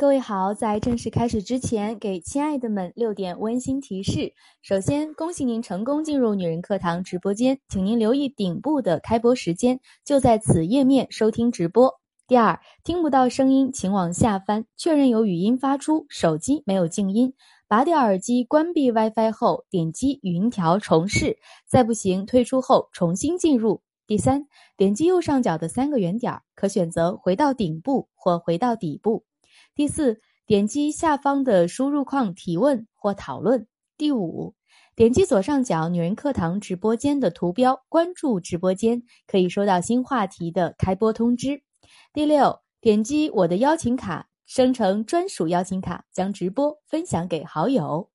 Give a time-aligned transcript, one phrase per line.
[0.00, 4.32] 各位好，在正式开始之前，给亲爱的们六点温馨提示。
[4.62, 12.00] 首先，恭喜您成功进入女人课堂直播间，请您留意顶部的开播时间，就在此页面收听直播。
[12.26, 17.34] 第二，听不到声音，请往下翻，确认有语音发出，手机没有静音。
[17.68, 21.36] 拔掉耳机，关闭 WiFi 后，点击语音条重试，
[21.68, 23.82] 再不行退出后重新进入。
[24.06, 24.46] 第三，
[24.78, 29.24] 点击右上角的三个圆点，可选择回到顶部或回到底部。
[29.80, 33.66] 第四，点击下方的输入框提问或讨论。
[33.96, 34.54] 第五，
[34.94, 41.62] 点击左上角“女人课堂”直播间的图标，关注直播间，可以收到新话题的开播通知。
[42.12, 48.10] 第六，点击我的邀请卡，生成专属邀请卡，将直播分享给好友。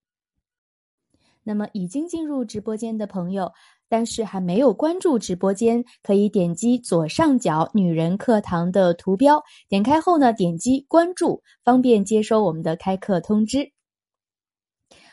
[1.41, 3.53] 那么，已经进入直播间的朋友。
[3.95, 13.72] 但是还没有关注直播间，可以点击左上角“女人课堂”的图标，点开后呢，点击关注，方便接收我们的开课通知。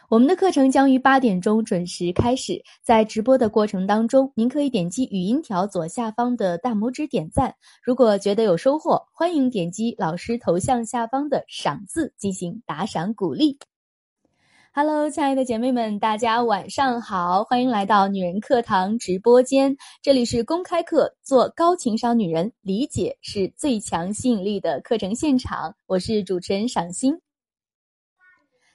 [0.08, 7.54] 我们的课程将于八点钟准时开始，在直播的过程当中，您可以点击语音条左下方的大拇指点赞。
[7.84, 13.60] 如果觉得有收获，欢迎点击老师头像下方的赏字进行打赏鼓励。
[14.74, 19.76] Hello，亲爱的姐妹们，大家晚上好，欢迎来到女人课堂直播间。
[20.00, 25.74] 这里是公开课，做高情商女人，理解是最强吸引力的课程现场。
[25.86, 27.20] 我是主持人赏心。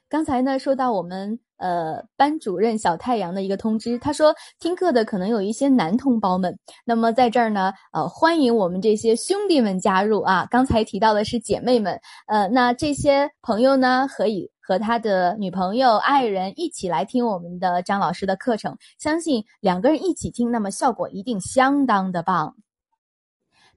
[0.08, 10.48] 刚才呢，收到我们呃班主任小太阳的一个通知，他说听课的可能有一些男同胞们，那么在这儿呢，呃，欢迎我们这些兄弟们加入啊。
[10.52, 14.52] 刚才提到的是姐妹们，呃，那这些朋友呢，可以。
[14.68, 22.54] 和他的女朋友、爱人一起来听我们的张老师的课程，相信两个人一起听，那么效果一定相当的棒。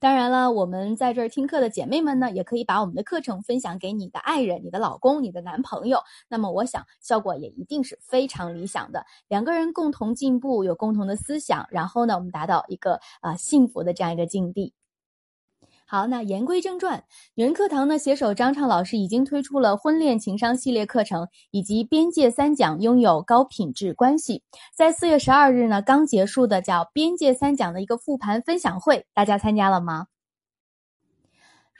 [0.00, 9.06] 当然了，我们在这儿听课的姐妹们呢，也可以把我们的课程分享给你的爱人、你的老公、你的男朋友，那么我想效果也一定是非常理想的。
[9.28, 14.74] 两个人共同进步，有共同的思想，然后呢，我们达到一个啊幸福的这样一个境地。
[15.90, 17.02] 好，那言归正传，
[17.34, 24.44] 女人课堂呢，携手张畅老师已经推出了婚恋情商系列课程，以及边界三讲拥有高品质关系。
[24.72, 30.06] 在四月十二日呢，刚结束的叫边界三讲的一个复盘分享会，大家参加了吗？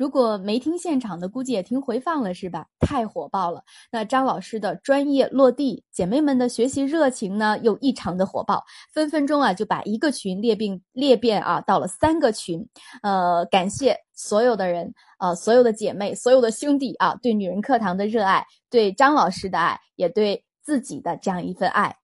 [0.00, 2.64] 如果没听现场的，估计也听回放了，是吧？
[2.78, 3.62] 太火爆了！
[3.92, 8.64] 那张老师的专业落地，姐妹们的学习热情呢，又异常的火爆，
[8.94, 12.66] 分分钟啊就把一个群裂并裂变啊到了三个群。
[13.02, 21.94] 呃，感谢所有的人，呃，所有的姐妹，所有的兄弟啊，对女人课堂的热爱，对张老师的爱，也对自己的这样一份爱。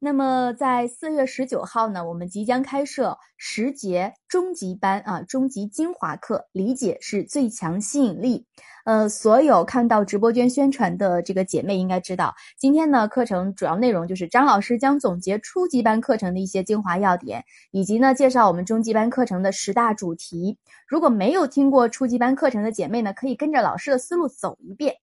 [0.00, 8.46] 那么在四月十九号呢，我们即将开设十节中级班啊，中级精华课，理解是最强吸引力。
[8.84, 20.58] 呃，所有看到直播间宣传的这个姐妹应该知道，今天呢课程主要内容就是张老师将总结初级班课程的一些精华要点，以及呢介绍我们中级班课程的十大主题。
[20.86, 24.94] 如果没有听过初级班课程的姐妹呢，可以跟着老师的思路走一遍，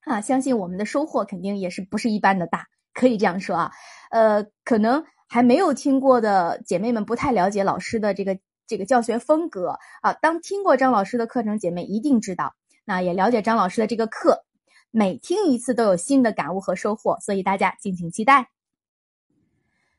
[0.00, 2.66] 啊，相信我们的收获肯定也是不是一般的大。
[2.94, 3.72] 可以这样说啊，
[4.10, 10.12] 呃，可能还没有听过的姐妹们不太了解老师的这个这个教学风格啊。
[10.14, 12.54] 当听过张老师的课程，姐妹一定知道，
[12.84, 14.44] 那也了解张老师的这个课，
[14.90, 18.48] 每听一次都有新的感悟和收获，所以大家敬请期待。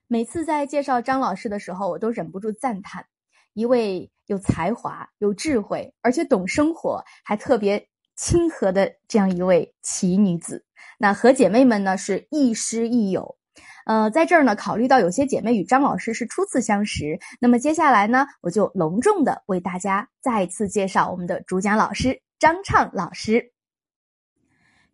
[0.07, 3.07] 每次在介绍张老师的时候，我都忍不住赞叹，
[3.53, 10.64] 一位有才华、有智慧，而且懂生活，还特别亲和的这样一位奇女子。
[10.97, 13.37] 那和姐妹们呢是亦师亦友，
[13.85, 23.51] 呃，在这儿呢，考虑到有些姐妹与张老师是初次相识，那么接下来呢，我就隆重的为大家再次介绍我们的主讲老师张畅老师。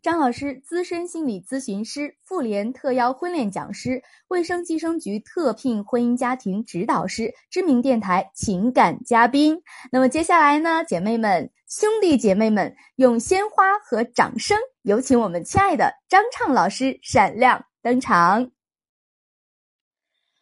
[0.01, 9.61] 张老师，资深心理咨询师，妇联特邀婚恋讲师，卫生计生局特聘婚姻家庭指导师，知名电台情感嘉宾。
[9.91, 18.51] 那么接下来呢，姐妹们、兄弟姐妹们，用鲜花和掌声，有请我们亲爱的张畅老师闪亮登场。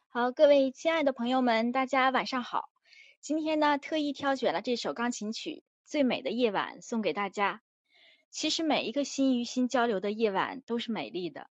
[0.08, 2.72] 好，各位亲爱的朋友们，大家晚上好。
[3.22, 5.52] 今天呢，特意挑选了这首钢琴曲
[5.86, 7.62] 《最美的夜晚》送给大家。
[8.32, 11.48] 其实每一个心与心交流的夜晚都是美丽的。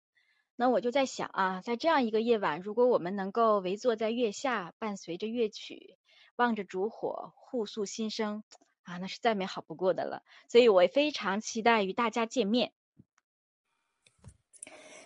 [0.54, 5.96] 那我就在想啊，在这样一个夜晚，如果我们能够围坐在月下，伴随着乐曲，
[6.36, 8.44] 望着烛火，互诉心声，
[8.82, 10.22] 啊，那是再美好不过的了。
[10.48, 12.72] 所以我也非常期待与大家见面。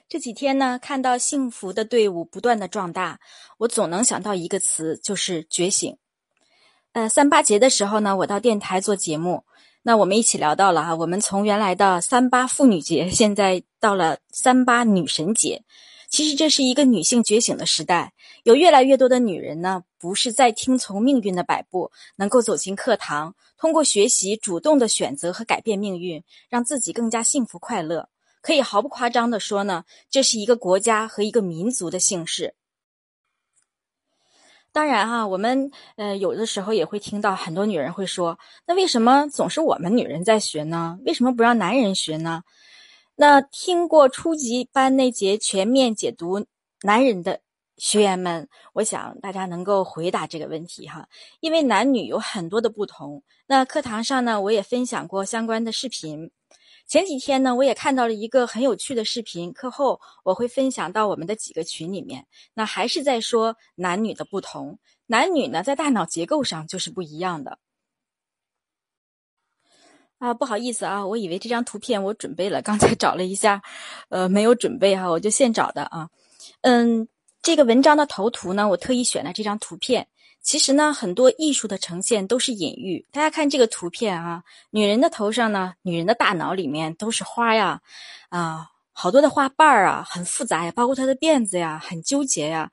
[0.08, 3.18] 这几天呢，看到幸福的队伍不断的壮大，
[3.58, 5.98] 我总能想到一个词，就是觉醒。
[6.92, 9.44] 呃，三八节的时候呢，我到电台做节目。
[9.82, 15.64] 那我们一起聊到了哈，我们从原来的三八妇女节，现在到了三八女神节。
[16.08, 18.12] 其实这是一个女性觉醒的时代，
[18.44, 28.08] 有越来越多的女人呢，不是在听从命运的摆布，能够走进课堂，通过学习主动的选择和改变命运，让自己更加幸福快乐。
[28.40, 32.54] 可以毫不夸张的说呢，这是一个国家和一个民族的幸事。
[34.72, 40.98] 当然哈，我们呃有的时候也会听到很多女人会说，那为什么总是我们女人在学呢？
[41.04, 42.42] 为什么不让男人学呢？
[43.18, 46.44] 那听过初级班那节全面解读
[46.82, 47.40] 男人的
[47.78, 51.08] 学员们，我想大家能够回答这个问题哈，
[51.40, 53.22] 因为男女有很多的不同。
[53.46, 56.30] 那课堂上呢，我也分享过相关的视频。
[56.86, 62.26] 前几天呢，我也看到了一个很有趣的视频，课后我会分享到我们的几个群里面。
[62.52, 67.58] 那还是在说男女的不同，男女呢在大脑结构上就是不一样的。
[70.18, 73.62] 啊，不好意思啊，我以为这张图片我准备了，刚才找了一下，
[74.08, 76.08] 呃，没有准备哈，我就现找的啊。
[76.62, 77.06] 嗯，
[77.42, 80.08] 这个文章的头图呢，我特意选了这张图片。
[80.42, 83.04] 其实呢，很多艺术的呈现都是隐喻。
[83.12, 87.80] 大家看这个图片啊，女人的头上呢，女人的大脑里面都是花呀，
[88.30, 92.70] 啊，好多的花瓣儿啊，很复杂呀，包括她的辫子呀，很纠结呀。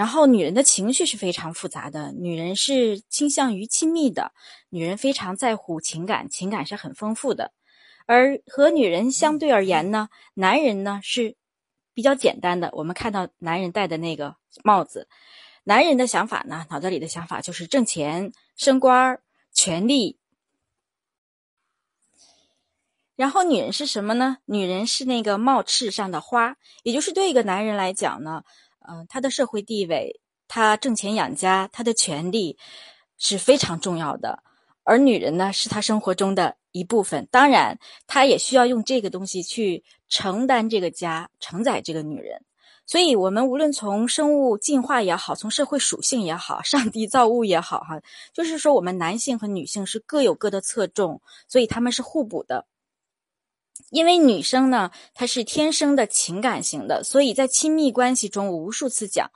[0.00, 2.10] 然后，女人的情绪是非常复杂的。
[2.12, 4.32] 女人是倾向于亲密的，
[4.70, 7.52] 女人非常在乎情感，情感是很丰富的。
[8.06, 11.36] 而和女人相对而言呢，男人呢是
[11.92, 12.70] 比较简单的。
[12.72, 15.06] 我们看到男人戴的那个帽子，
[15.64, 19.20] 男人的想法呢，脑子里的想法就是挣钱、升官、
[19.52, 20.18] 权力。
[23.16, 24.38] 然后，女人是什么呢？
[24.46, 28.44] 女人是那个帽翅上的花，也就是对一个男人来讲呢。
[28.90, 32.58] 嗯，他的社会地位，他挣钱养家，他的权利
[33.18, 34.42] 是非常重要的。
[34.82, 37.28] 而女人呢，是他生活中的一部分。
[37.30, 37.78] 当然，
[38.08, 42.42] 他也需要用这个东西去承担这个家，承载这个女人。
[42.84, 48.00] 所以，我们无论从生物进化也好，从社会属性也好，上帝造物也好，哈，
[48.32, 52.66] 就是说，我们男性和女性是各有各的侧重，所以他们是互补的。
[53.90, 59.30] 因为女生呢，她是天生的情感型的，所以在亲密关系中，无数次讲，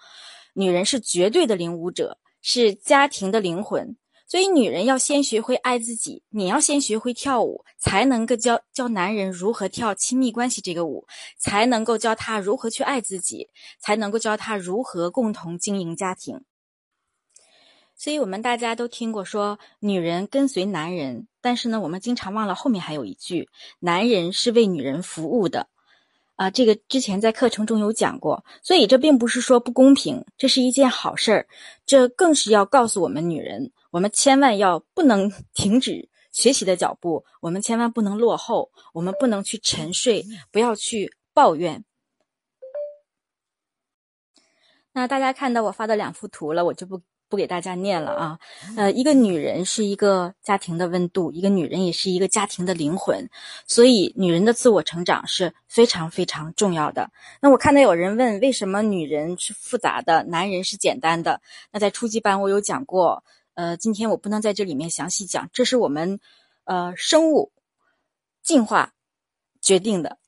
[0.55, 3.97] 女人是绝对的领舞者，是家庭的灵魂。
[4.27, 11.07] 所以女人要先学会爱自己，你要先学会跳舞，才能够教教男人如何跳亲密关系这个舞，
[11.39, 16.41] 才能够教他如何去爱自己，才能够教他如何共同经营家庭。
[17.95, 25.69] 所以我们大家都听过说，女人跟随男人，但是呢，我们经常忘了后面还有一句，男人是为女人服务的，
[26.37, 28.47] 啊，这个之前在课程中有讲过。
[28.63, 31.47] 所以这并不是说不公平，这是一件好事儿，
[31.85, 41.85] 这更是要告诉我们女人，我们千万要不能 停止学习的脚步，我们千万不能落后，我们不能去沉睡，不要去抱怨。
[44.95, 47.03] 那大家看到我发的两幅图了，我就不。
[47.35, 48.38] 不给大家念了啊，
[48.76, 53.29] 呃，一个女人是一个家庭的温度，一个女人也是一个家庭的灵魂，
[53.67, 57.11] 所以女人的自我成长是非常非常重要的。
[57.41, 61.41] 那我看到有人问，为什么女人是复杂的，男人是简单的？
[61.73, 63.25] 那在初级班我有讲过，
[63.55, 66.21] 呃，今天我不能在这里面详细讲，这是我们
[66.62, 67.50] 呃生物
[68.45, 68.93] 进化
[69.61, 70.19] 决定的。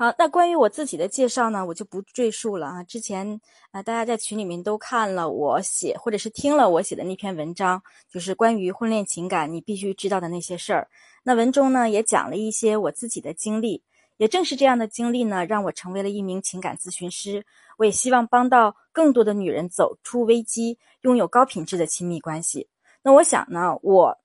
[0.00, 2.84] 好，那关于我自己的介绍呢，我就不赘述了啊。
[2.84, 3.40] 之前
[3.72, 10.88] 啊，大家在群里面都看了我写，或者是听了我写的那篇文章，就是关于婚恋情感你必须知道的那些事儿。
[11.24, 13.82] 那文中呢，也讲了一些我自己的经历，
[14.18, 17.44] 也正是这样的经历呢，让我成为了一名情感咨询师。
[17.76, 22.68] 我也希望帮到更多的女人走出危机，拥有高品质的亲密关系。
[23.02, 24.16] 那我想呢，我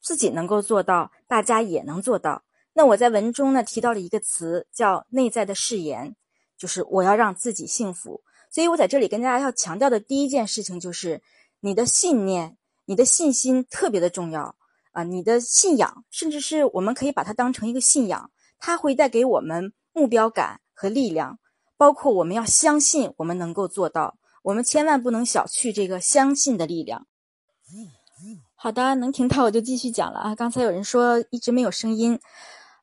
[0.00, 2.42] 自己能够做到，大家也能做到。
[2.72, 6.14] 那我在文中呢提到了一个词，叫内在的誓言，
[6.56, 8.22] 就是我要让自己幸福。
[8.50, 11.22] 所以我在这里跟大家要强调的第一件事情就是，
[11.60, 14.56] 你的信念、你的信心特别的重要
[14.92, 15.04] 啊！
[15.04, 21.38] 你的信仰，甚至是我们可以把它当成一个信仰，它会带给我们目标感和力量。
[21.76, 27.06] 包括我们要相信我们能够做到，我们千万不能小觑这个相信的力量。
[28.54, 30.34] 好的，能听到我就继续讲了啊！
[30.34, 32.18] 刚才有人说一直没有声音。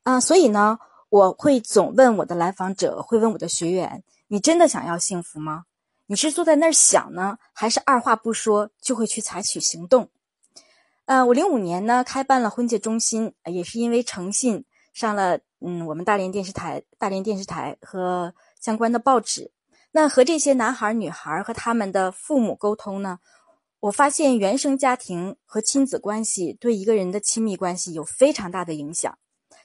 [0.07, 5.65] 啊，所以呢，我会总问我的来访者，会问我的学员：你真的想要幸福吗？
[6.05, 10.09] 你是坐在那儿想呢，还是二话不说就会去采取行动？
[11.07, 19.51] 呃，我零五年呢开办了婚介中心，也是因为诚信上了嗯我们大连电视台、大连电视台和相关的报纸。
[19.91, 23.19] 那和这些男孩女孩和他们的父母沟通呢，
[23.81, 29.17] 我发现原生家庭和亲子关系对一个人的亲密关系有非常大的影响。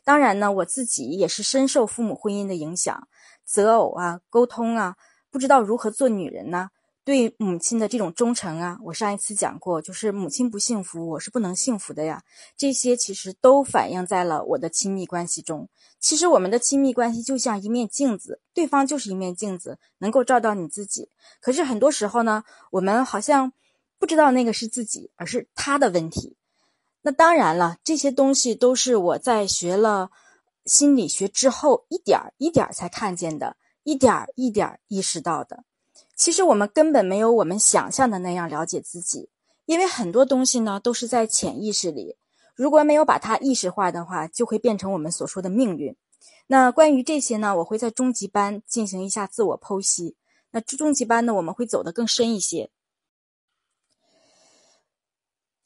[0.05, 3.09] 当然呢，我自己也是深受父母婚姻的影响，
[3.45, 4.97] 择偶啊，沟通啊，
[5.31, 6.71] 不知道如何做女人呢？
[7.05, 12.23] 对母亲的这种忠诚啊，我上一次讲过，就是母亲不幸福，我是不能幸福的呀。
[12.57, 15.69] 这些其实都反映在了我的亲密关系中。
[15.99, 21.09] 其实我们的亲密关系就像一面镜子，对方就是一面镜子，能够照到你自己。
[21.41, 23.53] 可是很多时候呢，我们好像。
[23.99, 26.37] 不知道那个是自己，而是他的问题。
[27.03, 30.11] 那当然了，这些东西都是我在学了
[30.65, 35.65] 心理学之后一点儿一点儿才看见的，一点儿一点儿意识到的。
[36.15, 39.29] 其实我们根本没有我们想象的那样了解自己，
[39.67, 42.17] 因为很多东西呢都是在潜意识里。
[42.55, 45.97] 如果没有把它意识化的话，就会变成我们所说的命运。
[46.47, 50.17] 那关于这些呢，我会在中级班进行一下自我剖析。
[50.51, 52.71] 那中级班呢，我们会走得更深一些。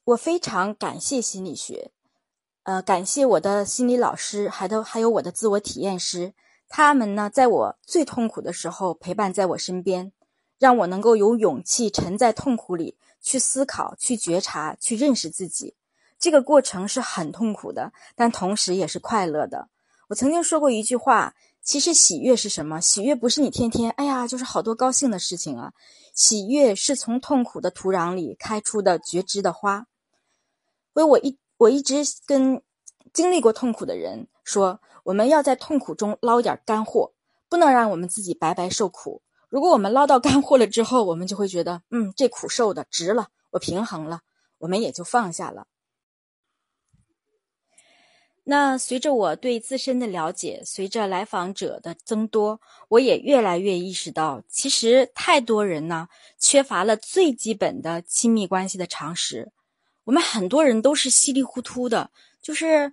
[0.07, 1.91] 我非常感谢心理学，
[2.63, 6.33] 呃，感谢我的心理老师，还都还有我的自我体验师，
[6.69, 10.13] 他们呢，在我最痛苦的时候陪伴在我身边，
[10.61, 15.75] 让我能够有勇气沉在痛苦里去思考、去觉察、去认识自己。
[16.21, 19.69] 这个过程是很痛苦的，但同时也是快乐的。
[20.07, 21.35] 我曾经说过一句话：，
[21.65, 22.81] 其实喜悦是什么？
[22.81, 25.73] 喜悦不是你天天哎呀，就是好多高兴的事情啊。
[26.15, 29.89] 喜悦是从痛苦的土壤里开出的觉知的花。
[30.97, 32.63] 所以我一我一直跟
[33.13, 37.13] 经历过痛苦的人说，我们要在痛苦中捞点干货，
[37.51, 39.21] 不能让我们自己白白受苦。
[39.51, 44.23] 如果我们捞到干货了之后，我们就会觉得，嗯，这苦受的值了，我平衡了，
[44.57, 45.67] 我们也就放下了。
[48.45, 59.53] 那随着我对自身的了解，随着来访者的增多，我也越来越意识到，其实太多人呢，缺乏了最基本的亲密关系的常识。
[60.07, 62.93] 我们很多人都是稀里糊涂的，就是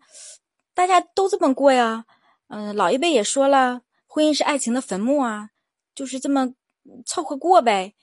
[0.73, 2.05] 大家都这么过呀。
[2.47, 5.51] 嗯，老一辈也说了，婚姻是爱情的坟墓啊，
[5.93, 6.55] 就是这么
[7.05, 7.93] 凑合过呗。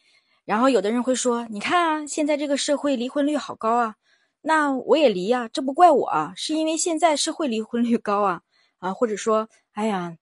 [0.45, 3.97] 然后有的人会说，你看啊，现在这个社会离婚率好高啊，
[4.43, 8.43] 那我也离呀，这不怪我啊，是因为现在社会离婚率高啊
[8.79, 10.17] 啊，或者说，哎呀，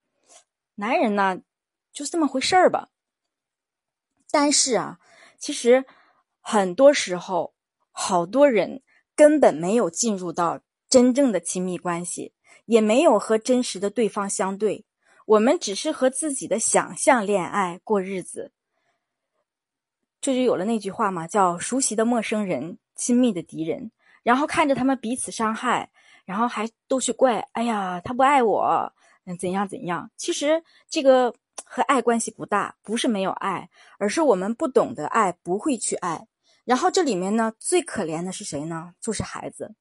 [0.76, 1.40] 男人呢，
[1.92, 2.88] 就这么回事儿吧。
[4.30, 4.99] 但是啊，
[5.38, 5.85] 其实
[6.40, 7.52] 很多时候。
[8.00, 8.81] 好多人
[9.17, 12.33] 根本没有进入到真正的亲密关系，
[12.67, 14.85] 也没有和真实的对方相对。
[15.26, 18.52] 我们只是和自己的想象恋爱过日子，
[20.21, 23.90] 这就有了那句话嘛，叫“熟悉的陌生人，亲密的敌人”。
[24.23, 25.90] 然后看着他们彼此伤害，
[26.25, 28.93] 然后还都去怪：“哎呀，他不爱我，
[29.40, 36.28] 怎样怎样。”其实这个和爱关系不大，不是没有爱，而是我们不懂得爱，不会去爱。
[36.68, 38.92] 然后这里面呢，最可怜的是谁呢？
[39.00, 39.75] 就是孩子。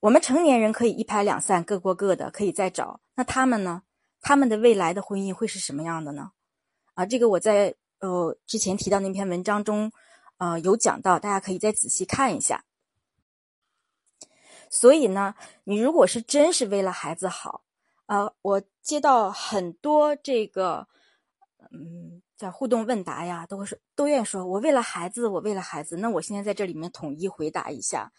[0.00, 3.00] 我们成年人可以一拍两散，各过各的，可以再找。
[3.14, 3.84] 那他们呢？
[4.20, 6.32] 他们的未来的婚姻会是什么样的呢？
[6.94, 9.92] 啊，这个我在呃之前提到那篇文章中，
[10.38, 12.64] 呃有讲到，大家可以再仔细看一下。
[14.68, 17.62] 所以呢，你如果是真是为了孩子好，
[18.06, 20.88] 啊，我接到很多这个，
[21.70, 22.15] 嗯。
[22.36, 25.96] 在互动问答呀，都会说都愿意说，我为了孩子，我为了孩子。
[25.96, 28.12] 那我现在在这里面统一回答一下：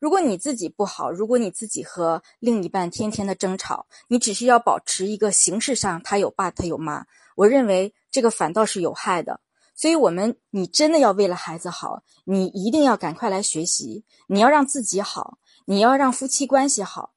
[0.00, 9.40] 如果你自己不好，如果你自己和另一半天天的争吵，你只是要保持一个形式上他有爸他有妈，我认为这个反倒是有害的。
[9.76, 17.12] 所以，我们你真的要为了孩子好，你一定要赶快来学习，你要让自己好，你要让夫妻关系好，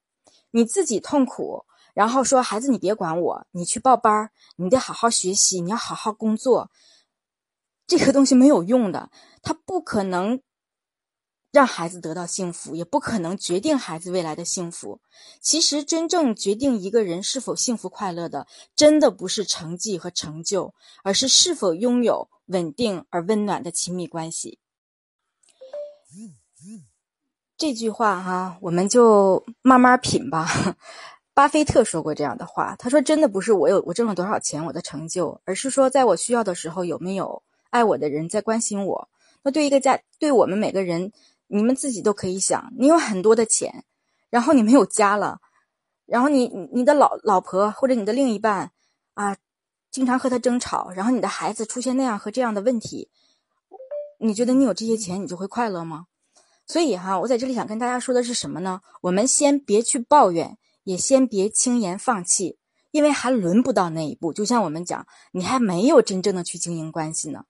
[0.52, 1.66] 你自己痛苦。
[1.94, 6.70] 然后说：“孩子，你别管我，你去报班儿，你得好好学习，你要好好工作。
[7.86, 9.10] 这个东西没有用的，
[9.42, 10.42] 他不可能
[11.52, 15.00] 让孩子得到幸福，也不可能决定孩子未来的幸福。
[15.40, 20.74] 其实，真正决定一个人是否幸福快乐的，真的不是成绩和成就，
[21.04, 24.58] 而是是否拥有稳定而温暖的亲密关系。”
[27.56, 30.76] 这句话哈，我们就慢慢品吧。
[31.34, 39.08] 巴菲特说过这样的话，他说：“真的不是我有我挣了多少钱，我的成就，而是说在我需要的时候有没有爱我的人在关心我。
[39.42, 41.10] 那对一个家，对我们每个人，
[41.48, 43.84] 你们自己都可以想，你有很多的钱，
[44.30, 45.40] 然后你没有家了，
[46.06, 48.70] 然后你你的老老婆或者你的另一半
[49.14, 49.36] 啊，
[49.90, 53.10] 经常和他争吵，然后你的孩子出现那样和这样的问题，
[54.20, 56.06] 你觉得你有这些钱，你就会快乐吗？
[56.64, 58.80] 所以哈，我在这里想跟大家说的是什么呢？
[59.00, 62.58] 我们先别去抱怨。”也先别轻言放弃，
[62.92, 64.32] 因为还轮不到那一步。
[64.32, 67.44] 就像我们讲，你还没有真正的去经营关系呢。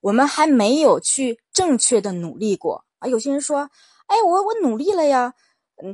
[0.00, 3.08] 我们还没有去正确的努力过啊。
[3.08, 3.70] 有些人说
[4.06, 5.34] ：“哎，我我努力了呀，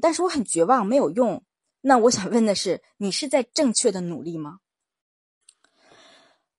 [0.00, 1.42] 但是我很绝望，没有用。”
[1.86, 4.60] 那我想问的是，你是在正确的努力吗？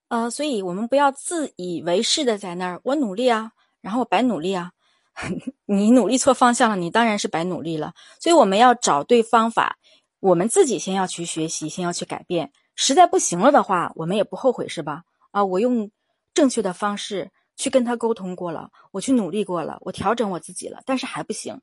[0.08, 4.72] 呃，所以我们不要自以为是的在那儿，我努力啊，然后我白努力啊。
[5.66, 7.94] 你努力错方向了，你当然是白努力了。
[8.20, 9.78] 所以我们要找对方法，
[10.20, 12.52] 我们自己先要去学习，先要去改变。
[12.76, 15.04] 实在不行了的话，我们也不后悔，是吧？
[15.32, 15.90] 啊，我用
[16.34, 21.62] 正确的方式去跟他沟通过了，我去努力过了，我调整我自己了，但是还不行。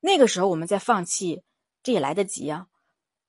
[0.00, 1.44] 那个时候我们再放弃，
[1.82, 2.66] 这也来得及啊。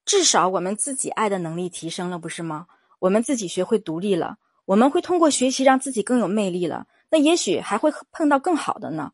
[0.05, 2.65] 至少我们自己爱的能力提升了，不是吗？
[2.99, 6.87] 我们自己学会独立了，我们会通过学习让自己更有魅力了。
[7.09, 9.11] 那也许还会碰到更好的呢。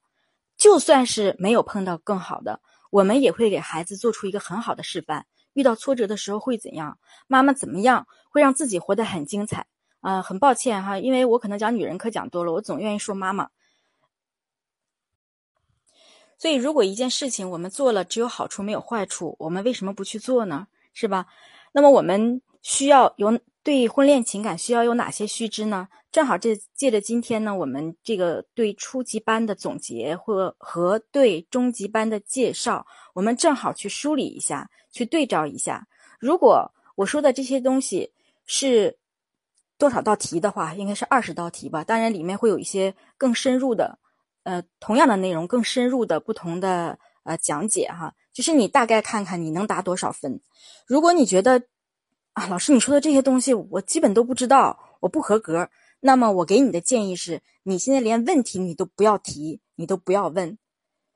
[0.60, 2.60] 就算是没有碰到更好的，
[2.92, 5.26] 我们也会给孩子做出一个很好的示范。
[5.54, 7.00] 遇到挫折的时候会怎样？
[7.28, 9.66] 妈妈怎么样会让自己活得很精彩？
[10.02, 13.50] 啊，很抱歉哈，因为我可能讲女人课讲多了，我总愿意说妈妈。
[16.38, 20.68] 所以，如果一件事情我们做了只有好处没有坏处，我们为什么不去做呢？
[20.94, 21.26] 是吧？
[21.72, 23.40] 那么我们需要有。
[23.62, 25.88] 对婚恋情感需要有哪些须知呢？
[26.12, 35.88] 正好这借着今天呢，我们这个对初级班的总结或和对中级班的介绍，我们正好去梳理一下，去对照一下。
[36.20, 38.12] 如果我说的这些东西
[38.46, 38.98] 是
[39.78, 41.84] 多少道题的话，应该是二十道题吧。
[41.84, 44.00] 当然里面会有一些更深入的，
[44.44, 48.16] 呃，同样的内容更深入的不同的呃讲解哈。
[48.34, 50.42] 就是你大概看看你能答多少分。
[50.88, 51.62] 如果你觉得，
[52.48, 55.70] 老师，你说的这些东西我基本都不知道，我不合格。
[56.00, 60.58] 那么我给你的建议是，你现在连问题你都不要提，你都不要问，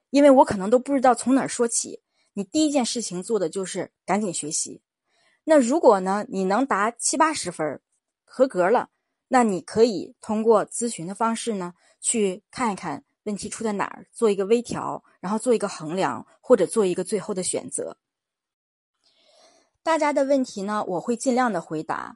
[0.10, 2.02] 因为我可能都不知道从哪儿说起。
[2.34, 4.82] 你第一件事情做的就是赶紧学习。
[5.46, 7.80] 那如果呢，你能答七八十分，
[8.26, 8.90] 合格了，
[9.28, 17.98] 那你可以通过咨询的方式呢，去看一看问题出在哪儿，做一个微调，然后做一个衡量，或者做一个最后的选择。
[19.84, 22.16] 大家的问题呢，我会尽量的回答。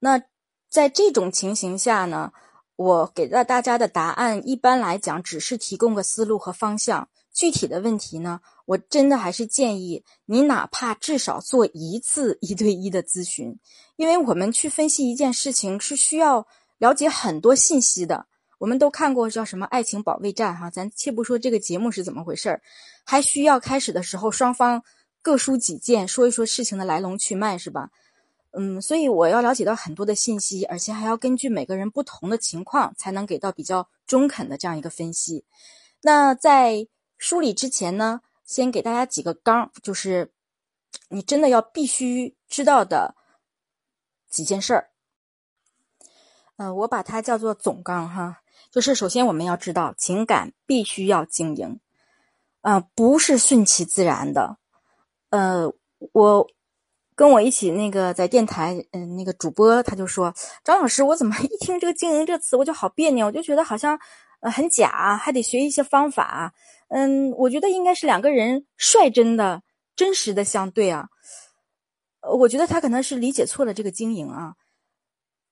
[0.00, 0.20] 那
[0.68, 2.32] 在这种情形下呢，
[2.74, 7.08] 我给到大家的答案，一般来讲只是提供个思路和方向。
[7.32, 13.58] 具体的问题呢，我真的还是建议你哪怕至少做一次一对一的咨询，
[13.96, 16.46] 因为我们去分析一件事情是需要
[16.78, 18.26] 了解很多信息的。
[18.58, 22.62] 我们都看过叫什么《爱情保卫战》哈，咱且不说这个节目是怎么回事儿，
[23.04, 24.82] 还需要开始的时候双方。
[25.24, 27.88] 各抒己见，说一说事情的来龙去脉，是吧？
[28.50, 35.46] 嗯，所以我要了解到很多的信息，而且还要根据每个人不同的情况，才能给到比较中肯的这样一个分析。
[36.02, 40.30] 那在梳理之前呢，先给大家几个纲，就是
[41.08, 43.16] 你真的要必须知道的
[44.28, 44.90] 几件事儿。
[46.56, 51.80] 嗯，我把它叫做总纲哈，就是首先我们要知道，情感必须要经营，
[52.60, 54.58] 啊，不是顺其自然的。
[55.34, 55.68] 呃，
[56.12, 56.46] 我
[57.16, 63.98] 跟我一起那个在电台，嗯，那个主播他就说：“张老师，我怎么一听这个经营这词，我就好别扭，我就觉得好像
[64.42, 66.54] 呃很假，还得学一些方法。
[66.86, 69.64] 嗯，我觉得应该是两个人率真的、
[69.96, 71.08] 真实的相对啊。
[72.38, 74.54] 我觉得他可能是理解错了这个经营啊。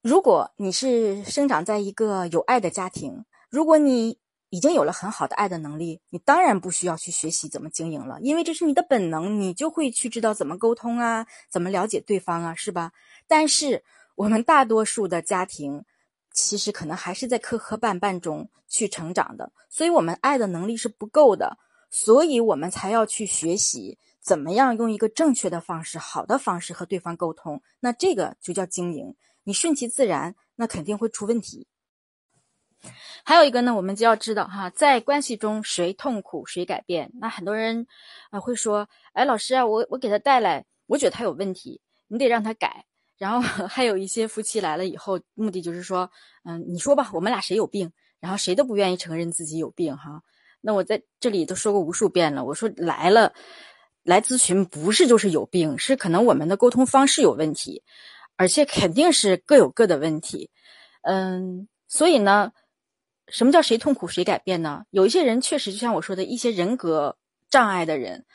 [0.01, 4.22] 如果你是生长在一个有爱的家庭，如果你……
[4.53, 12.93] 已经有了很好的爱的能力，你当然不需要去学习怎么经营了，因为这是你的本能，你就会去知道怎么沟通啊，怎么了解对方啊，是吧？
[13.27, 13.83] 但是
[14.15, 15.87] 我们大多数的家庭，
[16.35, 21.57] 其实可能还是在磕磕绊绊中去成长的，所以我们爱的能力是不够的，
[21.91, 27.63] 所以我们才要去学习怎么样用一个正确的方式、好的方式和对方沟通。
[27.81, 31.67] 那这个就叫经营，你顺其自然，那肯定会出问题。
[33.25, 37.11] 还有一个呢，我们就要知道哈，在关系中谁痛苦谁改变。
[37.21, 37.87] 那很多人
[38.31, 42.85] 啊会说，哎，老师啊，我我给他带来，我觉得他有问题，你得让他改。
[43.19, 46.11] 然后 还有一些夫妻来了以后，目的就是说，
[46.45, 47.93] 嗯，你说吧，我们俩谁有病？
[48.19, 50.23] 然后谁都不愿意承认自己有病哈。
[50.61, 53.33] 那我在这里都说过无数遍了，我说来了
[54.03, 57.85] 来咨询不是就是有病，是可能我们的沟通方式有问题，
[58.37, 60.51] 而且肯定是各有各的问题。
[61.03, 62.53] 嗯，所以呢。
[63.29, 64.85] 什么叫谁痛苦谁改变呢？
[64.91, 67.17] 有一些人确实就像我说的一些人格
[67.49, 68.27] 障碍的人，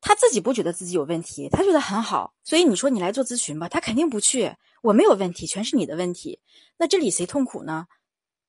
[0.00, 4.54] 他自己不觉得自己有问题，他觉得很好，所以你说你来做咨询吧，他肯定不去。
[4.82, 6.40] 我没有问题，全是你的问题。
[6.76, 7.86] 那这里谁痛苦呢？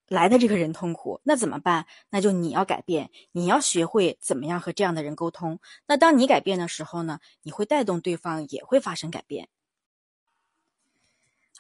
[0.08, 1.86] 来的这个人痛苦，那怎么办？
[2.10, 5.60] 那就你要改变，你要学会怎么样和这样的人沟通。
[5.88, 9.50] 那当你改变的时候呢，你会带动对方也会发生改变。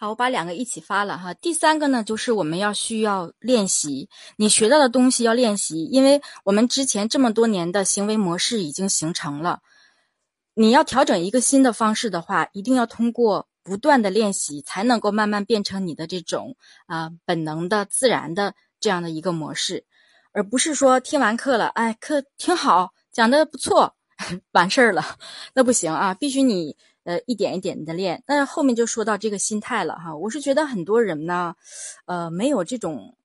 [0.01, 1.33] 好，我把两个一起发了哈。
[1.33, 4.07] 第三个呢，就是我们要需要练习，
[4.37, 9.59] 你学到的东西要练习，因为我们之前这么多年的行为模式已经形成了。
[10.53, 16.55] 你要调整一个新的方式的话，一定要通过不断的练习，才能够慢慢变成你的这种
[16.87, 19.83] 啊本能的、自然的这样的一个模式，
[20.31, 23.93] 而不是说听完课了，哎，课挺好，讲的不错，
[24.53, 25.03] 完事儿了，
[25.55, 26.77] 那不行啊，必须你。
[27.05, 30.15] 呃，一点一点的练，那后面就说到这个心态了哈。
[30.15, 31.55] 我是觉得很多人呢，
[32.05, 33.15] 呃，没有这种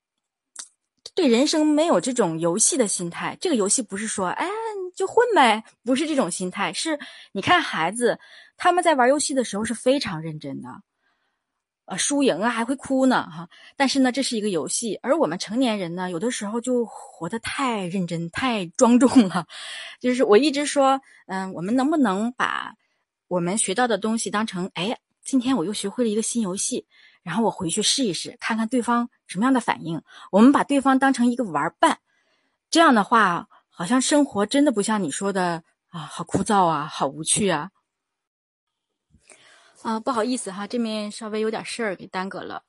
[1.15, 3.37] 对人生没有这种游戏的心态。
[3.41, 4.49] 这个游戏不是说，哎，
[4.95, 6.73] 就混呗，不是这种心态。
[6.73, 6.99] 是，
[7.33, 8.19] 你看孩子
[8.57, 10.69] 他们在玩游戏的时候是非常认真的，
[11.87, 13.49] 呃，输赢啊还会哭呢哈。
[13.77, 19.47] 但是呢，这是一个游戏，而我们成年人呢，有的时候就活得太认真、太庄重了。
[20.01, 22.75] 就是我一直说，嗯，我们能不能把。
[23.27, 26.87] 我们学到的东西当成，哎，今天我又学会了一个新游戏，
[27.23, 30.03] 然后我回去试一试，看看对方什么样的反应。
[30.31, 31.99] 我们把对方当成一个玩伴，
[32.71, 37.71] 这样的话，好像生活真的不像你说的啊，好枯燥啊，好无趣啊。
[39.83, 42.63] 啊，不好意思哈，这面稍微有点事儿给耽搁了。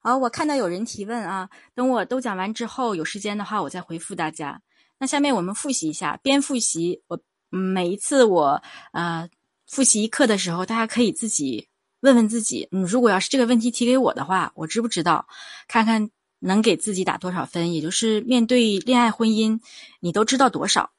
[0.00, 4.60] 好，我看到有人提问啊，等我都讲完之后，有时间的话我再回复大家。
[4.98, 7.20] 那下面我们复习一下，边复习我。
[7.54, 8.62] 每一次我
[8.92, 9.28] 呃
[9.66, 11.68] 复习课的时候，大家可以自己
[12.00, 15.26] 问问自己：嗯，如果要是这个问题提给我的话，我知不知道？
[15.68, 17.74] 看看能给自己打多少分？
[17.74, 19.60] 也就是面对恋爱婚姻，
[20.00, 20.92] 你都知道多少？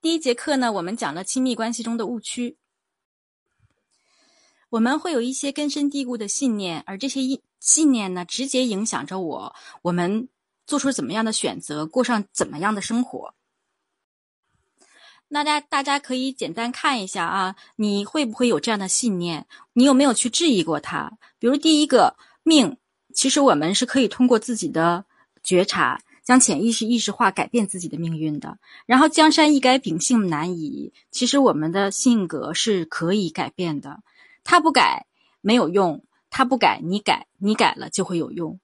[0.00, 2.56] 第一节课呢，我们讲了亲密关系中的误区。
[4.70, 7.20] 我们会有一些根深蒂固的信念，而这些
[7.60, 10.28] 信念呢，直接影响着我，我们
[10.66, 13.34] 做出怎么样的选择，过上怎么样的生活。
[15.34, 19.46] 大家大家可以简单看一下啊，你会不会有这样的信念？
[19.72, 21.10] 你有没有去质疑过它？
[21.40, 22.76] 比如第一个命，
[23.12, 25.04] 其实我们是可以通过自己的
[25.42, 28.58] 觉察，将潜意识意识化，改变自己的命运的。
[28.86, 34.04] 然后江山易改，秉性难移，其实我们的性格是可以改变的。
[34.44, 35.06] 他不改
[35.40, 38.60] 没有用，他不改你改，你改了就会有用。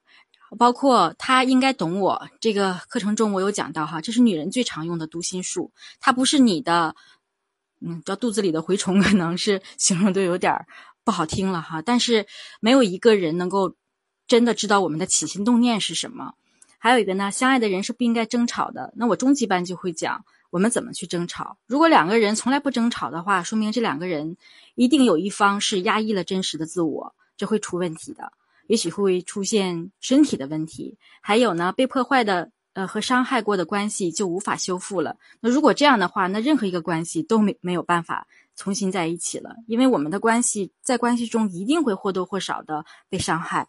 [0.57, 5.71] 包括他应该懂我这个课程中，我有讲到哈，这是女人最常用的读心术。
[5.99, 6.95] 它不是你的，
[7.79, 10.65] 嗯，叫肚子里的蛔虫，可能是形容的有点
[11.03, 11.81] 不好听了哈。
[11.81, 12.25] 但是
[12.59, 13.75] 没有一个人能够
[14.27, 16.33] 真的知道我们的起心动念是什么。
[16.77, 18.91] 还有一个呢，相爱的人是不应该争吵的。
[18.95, 21.57] 那我中级班就会讲我们怎么去争吵。
[21.65, 24.35] 如果两个人从来不争吵的话，说明这两个人
[24.75, 28.33] 一定有一方是压抑了真实的自我，这会出问题的。
[28.71, 35.17] 也许会出现身体的问题，还有呢，被破坏的呃和伤害过的关系就无法修复了。
[35.41, 43.67] 那如果这样的话，那任何一个关系都没没有办法重新在一起了，因为我们的关系在关系中一定会或多或少的被伤害。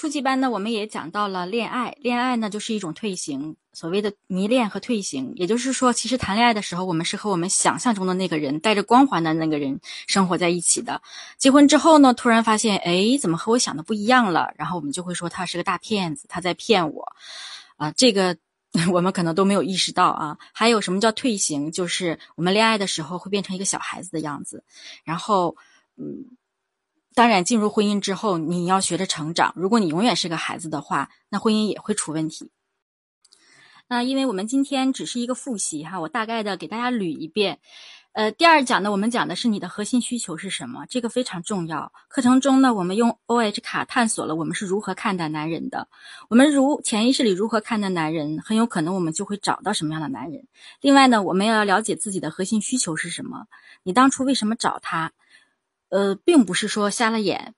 [0.00, 11.02] 初级班呢，我们也讲到了恋爱，恋爱呢就是一种退行，所谓的迷恋和退行，也就是说，其实谈恋爱的时候，我们是和我们想象中的那个人，带着光环的那个人生活在一起的。
[11.36, 14.50] 结婚之后呢，突然发现，哎，怎么和我想的不一样了？
[14.56, 17.06] 然后我们就会说他是个大骗子，他在骗我，
[17.76, 18.34] 啊，这个
[18.90, 20.38] 我们可能都没有意识到啊。
[20.54, 21.70] 还有什么叫退行？
[21.70, 24.64] 就是我们恋爱的时候会变成一个小孩子的样子，
[25.04, 25.54] 然后，
[25.98, 26.24] 嗯。
[27.14, 29.52] 当然，进入婚姻之后，你要学着成长。
[29.56, 32.50] 如果你永远是个孩子的话，那婚姻也会出问题。
[33.88, 37.58] 那因为我们今天只是一个复习哈，我大概的给大家捋一遍。
[38.12, 41.92] 呃，第二讲呢，我们讲的是你的核心需求是什么，这个非常重要。
[42.08, 45.88] 课程中呢，我们用 O H 卡探索了我们是如何看待男人的。
[46.28, 50.46] 我们如潜意识里如何看待男人，很有可能我们就会找到什么样的男人。
[50.80, 53.46] 另外呢，我们要了解自己的核心需求是什么，
[53.82, 55.12] 你当初为什么找他？
[55.90, 57.54] 呃，并不是说瞎了眼，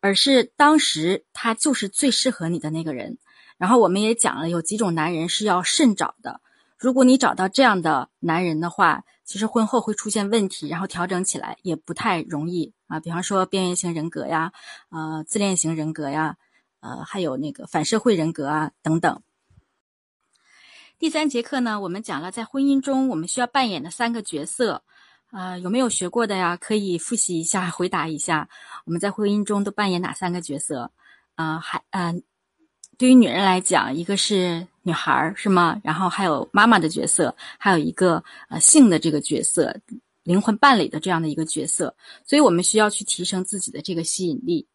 [0.00, 3.18] 而是当时他就是最适合你的那个人。
[3.56, 6.40] 然后我们也讲了，有几种男人是要慎找的。
[6.76, 12.98] 如果你找到这样的男人的话，其实婚后会出现问题，然后调整起来也不太容易啊。
[12.98, 14.52] 比方说边缘型人格呀，
[14.90, 16.36] 呃，自恋型人格呀，
[16.80, 19.22] 呃，还有那个反社会人格啊等等。
[20.98, 24.82] 第三节课呢，我们讲了在婚姻中我们需要扮演的三个角色。
[25.34, 26.56] 啊，有没有学过的呀？
[26.56, 28.48] 可以复习一下，回答一下。
[28.84, 30.92] 我们在婚姻中都扮演哪三个角色？
[31.34, 32.22] 啊，还嗯，
[32.96, 35.80] 对于女人来讲，一个是女孩，是吗？
[35.82, 39.76] 然后还有妈妈的角色，还有一个呃性的这个角色，
[40.22, 41.96] 灵魂伴侣的这样的一个角色。
[42.24, 44.68] 所以我们需要去提升自己的这个吸引力。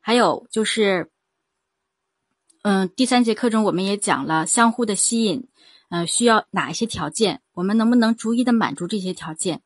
[0.00, 1.10] 还有就是，
[2.62, 5.46] 嗯，第三节课中我们也讲了相互的吸引，
[5.90, 7.42] 嗯，需要哪一些条件？
[7.52, 9.60] 我们能不能逐一的满足这些条件？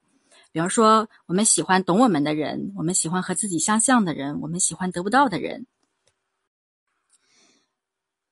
[0.53, 5.67] 比方说，我们喜欢懂我们的人，我们喜欢和自己相像的人，我们喜欢得不到的人。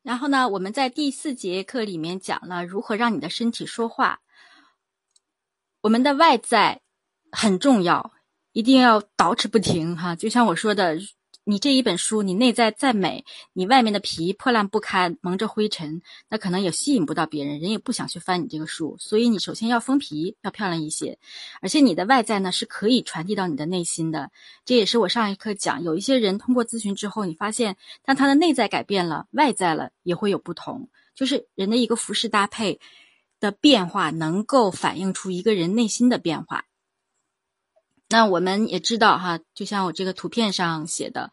[0.02, 4.20] 然后呢，我们在第四节课里面讲了如何让你的身体说话。
[5.80, 6.80] 我们的外在
[7.30, 8.12] 很重要，
[8.52, 10.16] 一定要捯饬不停哈。
[10.16, 10.98] 就像我说的。
[11.50, 18.96] 你这一本书，你内在再美，你外面的皮破烂不堪，蒙着灰尘，那可能也吸引不到别人，人也不想去翻你这个书。
[18.98, 21.18] 所以你首先要封皮，要漂亮一些，
[21.62, 24.30] 而且你的外在呢是可以传递到你的内心的。
[24.66, 32.78] 这也是我上一课讲，有一些人通过咨询之后，你发现当他的内在改变了，外在了也会有不同，就是人的一个服饰搭配
[33.40, 36.66] 的变化，能够反映出一个人内心的变化。
[38.10, 41.30] 那我们也知道哈，就像我这个图片上写的，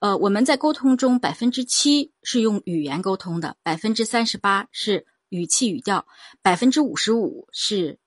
[0.00, 6.04] 呃，我们在沟通中百分之七是用语言沟通的，百分之三十八是语气语调，
[6.42, 7.98] 百分之五十五是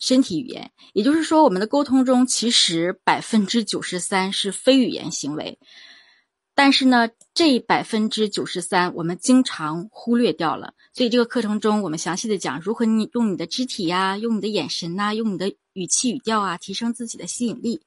[0.00, 0.72] 身体语言。
[0.94, 5.58] 也就是说，我们的沟通中其实百分之九十三是非语言行为。
[6.54, 10.72] 但是呢，这百分之九十三我们经常忽略掉了。
[10.94, 17.82] 所以这个课程中，我们详细的讲如何你用你的肢体呀，用你的眼神呐，用你的语气语调啊，提升自己的吸引力。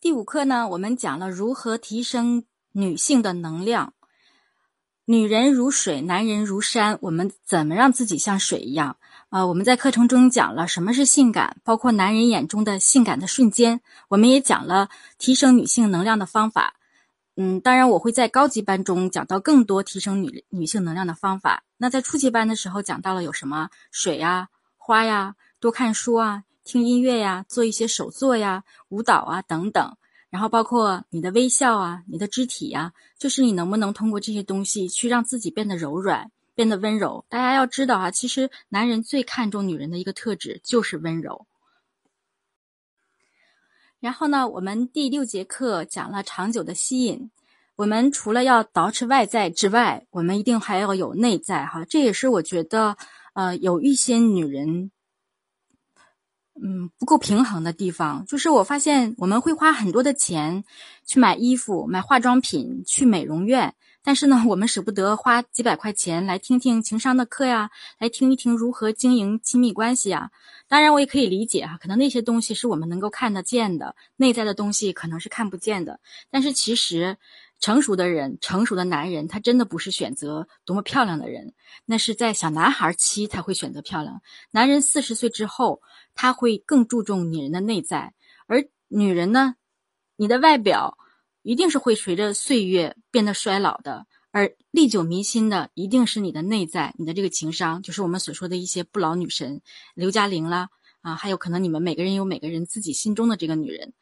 [0.00, 3.94] 第五课呢，我们讲了如何提升女性的能量。
[5.06, 8.96] 女人如水，男人如山，我们怎么让自己像水一样？
[9.30, 13.80] 啊，我们在课程中讲了什么是性感，包括男人眼中的性感的瞬间。
[14.08, 16.76] 我们也讲了提升女性能量的方法。
[17.34, 21.64] 嗯，当然我会在高级班中讲到更多提升女女性能量的方法。
[21.76, 29.96] 那在初级班的时候讲到了有什么水呀、花呀、多看书啊、听音乐呀、做一些手作呀、舞蹈啊等等。
[30.30, 37.24] 然后包括你的微笑啊、你的肢体呀，就是你能不能通过这些东西去让自己变得柔软、变得温柔。
[37.30, 41.46] 大家要知道啊，其实男人最看重女人的一个特质就是温柔。
[44.00, 47.30] 然后呢，我们第六节课讲了长久的吸引。
[47.76, 51.84] 我们除了要捯饬外在之外，我们一定还要有内在哈。
[51.84, 52.96] 这也是我觉得，
[53.32, 54.90] 呃，有一些女人，
[56.62, 58.24] 嗯，不够平衡的地方。
[58.26, 60.64] 就是我发现，我们会花很多的钱
[61.06, 63.74] 去买衣服、买化妆品、去美容院。
[64.02, 70.30] 但是呢，我们舍不得花几百块钱来听听情商的课呀，来听一听如何经营亲密关系呀。
[70.66, 76.00] 当然，我也可以理解哈，可能那些东西是我们能够看得见的，内在的东西可能是看不见的。
[76.30, 77.18] 但是其实，
[77.60, 84.20] 成熟的人，成熟的男人，他真的不是选择多么漂亮的人，那是在小男孩期才会选择漂亮。
[84.50, 85.82] 男人四十岁之后，
[86.14, 88.14] 他会更注重女人的内在，
[88.46, 89.56] 而女人呢，
[90.16, 90.96] 你的外表。
[91.42, 99.62] 一定是会随着岁月变得衰老的，而历久弥新的一定是你的内在，你的这个情商，就是我们所说的一些不老女神，
[99.94, 100.68] 刘嘉玲啦，
[101.00, 103.94] 啊，还有可能你们每个人有每个人自己心中的这个女人。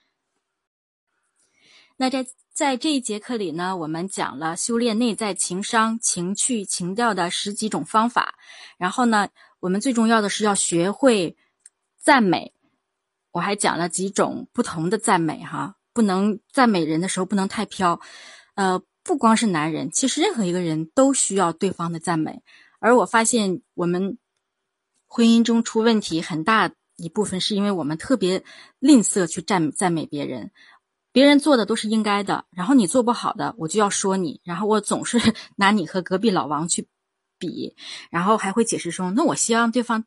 [1.97, 8.39] 那在在这一节课里呢，我们讲了修炼内在情商、情趣、情调的十几种方法，
[8.79, 9.29] 然后呢，
[9.61, 11.37] 我们最重要的是要学会
[11.99, 12.55] 赞美，
[13.33, 15.77] 我还讲了几种不同的赞美哈。
[15.93, 18.01] 不能赞美人的时候不能太飘，
[18.55, 22.43] 呃，不光是男人，其实任何一个人都需要对方的赞美。
[22.79, 24.17] 而我发现，我们
[25.07, 28.43] 婚姻中出问题很大一部分是因为我们特别
[28.79, 30.53] 吝啬去赞赞美别人，
[31.17, 35.19] 别人做的都是应该的，然后你做不好的，我就要说你，然后我总是
[35.57, 36.89] 拿你和隔壁老王去
[37.39, 37.75] 比，
[38.11, 40.05] 然后还会解释说，那我希望对方。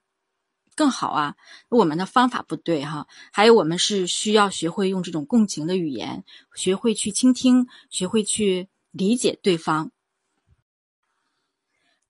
[0.76, 1.36] 更好啊！
[1.69, 9.89] 我们的方法不对哈，还有我们是需要学会用这种共情的语言，学会去倾听，学会去理解对方。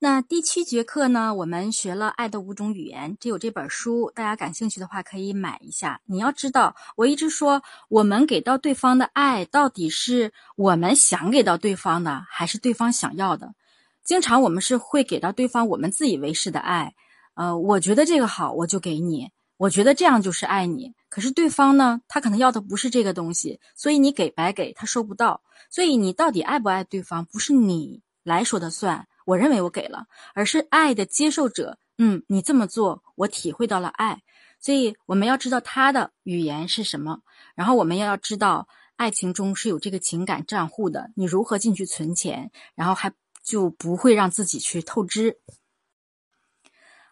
[0.02, 6.00] 那第七节课呢，我们学了《爱的五种语言》，这有这本书，大家感兴趣的话可以买一下。
[6.06, 13.54] 你要知道，我一直说，我们给到对方的爱，到底是我们想给到对方的，还是对方想要的？
[14.02, 16.96] 经常我们是会给到对方我们自以为是的爱。
[17.34, 19.32] 呃，我觉得这个好，我就给你。
[19.58, 20.94] 我觉得这样就是爱你。
[21.10, 25.42] 可是对方呢，他可能要的不是这个东西，所以你给白给，他收不到。
[25.70, 29.06] 所以你到底爱不爱对方，不是你来说的算。
[29.30, 31.78] 我认为我给了，而是爱的接受者。
[32.00, 34.24] 嗯，你这么做，我体会到了爱。
[34.60, 37.22] 所以我们要知道他的语言是什么，
[37.56, 41.12] 然后我们要知道爱情中是有这个情感账户的。
[41.16, 43.14] 你如何进去存钱，然后还
[43.44, 45.40] 就不会让自己去透支。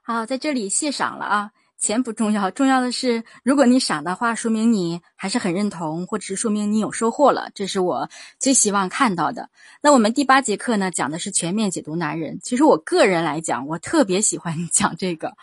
[0.01, 1.51] 好，在这里谢赏了啊！
[1.77, 8.09] 钱不重要，重要的是，如果你赏的话，说明你还是很认同，或者是说明你有收获了，这是我
[8.39, 9.49] 最希望看到的。
[9.81, 12.39] 那我们第八节课呢，讲的是全面解读男人。
[12.41, 15.33] 其实我个人来讲，我特别喜欢 讲这个，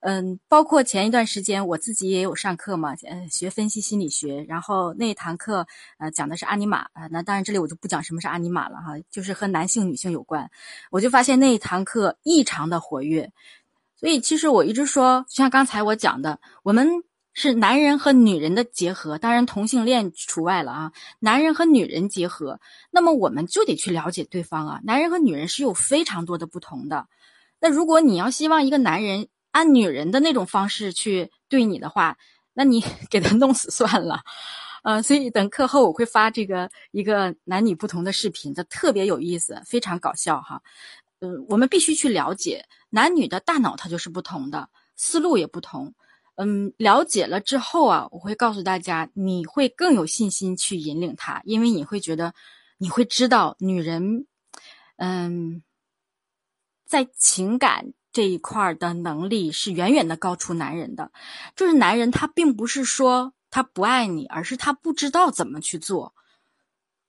[0.00, 5.66] 嗯，包括前一段时间我自己也有上课嘛，呃，学分析心理学，然后那一堂课
[5.98, 10.50] 呃讲的是阿尼玛啊，那当然这里我就不讲什么是阿尼玛了哈，就是和男性女性有关，
[10.90, 13.30] 我就发现那一堂课异常的活跃，
[13.98, 16.88] 所以其实我一直说，就像刚才我讲的，我们
[17.32, 27.06] 是男人和女人的结合，当然同性恋除外了啊，男人和女人结合，那么我们就得去了解对方啊，男人和女人是有非常多的不同的，
[27.60, 32.18] 那如果你要希望一个男人，按女人的那种方式去对你的话，
[32.52, 34.20] 那你 给他弄死算了，
[34.82, 40.60] 呃，所以等课后我会发这个一个男女不同的视频，这特别有意思，非常搞笑哈。
[41.20, 45.94] 嗯，我们必须去了解男女的大脑，它就是不同的，思路也不同。
[46.36, 52.32] 嗯，了解了之后啊，我会告诉大家，你会更有信心去引领他，因为你会觉得，
[52.78, 54.26] 你会知道女人，
[54.96, 55.62] 嗯，
[56.86, 57.92] 在情感。
[58.16, 61.12] 这一块的能力是远远的高出男人的，
[61.54, 66.14] 就是男人他并不是说他不爱你，而是他不知道怎么去做。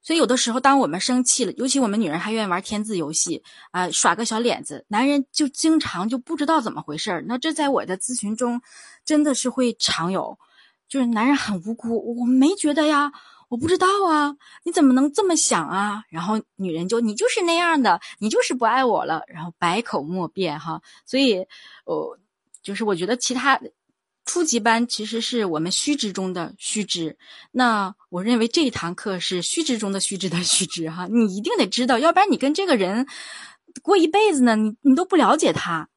[0.07, 7.25] 所以有的时候，当我们生气了，尤其我们女人还愿意玩填字游戏啊，耍个小脸子，男人就经常就不知道怎么回事儿。
[7.27, 8.61] 那这在我的咨询中，
[9.03, 10.39] 真的是会常有，
[10.87, 13.11] 就是男人很无辜，我没觉得呀。
[13.49, 16.03] 我不知道啊，你怎么能这么想啊？
[16.07, 20.81] 然后女人就你就是那样的，你就是不爱我了，然后百口莫辩哈。
[21.05, 21.45] 所以，
[21.83, 22.17] 呃，
[22.61, 23.59] 就是我觉得其他
[24.27, 27.17] 初级班其实是我们须知中的须知。
[27.51, 31.07] 那我认为这一堂课是须知中的须知的须知哈。
[31.07, 33.07] 你一定得知道，要不然你跟这个人
[33.81, 35.89] 过一辈子呢，你你都不了解他。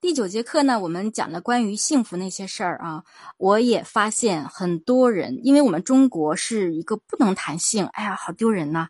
[0.00, 3.04] 第九节课呢，我们讲了关于幸福那些事儿啊。
[3.36, 8.88] 我也发现很多人，因为我们中国是一个不能谈性，哎呀，好丢人呐。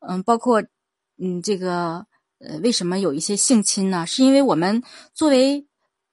[0.00, 0.62] 嗯，包括
[1.16, 2.06] 嗯，这个
[2.40, 4.06] 呃，为什么有一些性侵呢？
[4.06, 4.82] 是因为我们
[5.14, 5.66] 作为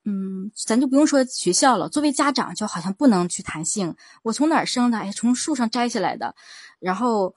[0.07, 3.95] 嗯，咱就不用说学校了，作为家长就好像不能去谈性。
[4.23, 4.97] 我从哪儿生的？
[4.97, 6.33] 哎，从树上摘下来的，
[6.79, 7.35] 然后。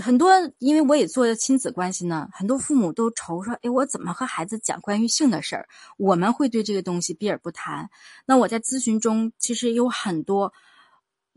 [0.00, 5.68] 很多，因为我也做亲子关系呢，很多父母都愁说：“哎，我怎么和孩子讲关于性的事儿？”
[5.98, 7.90] 我们会对这个东西避而不谈。
[8.24, 10.52] 那我在咨询中，其实有很多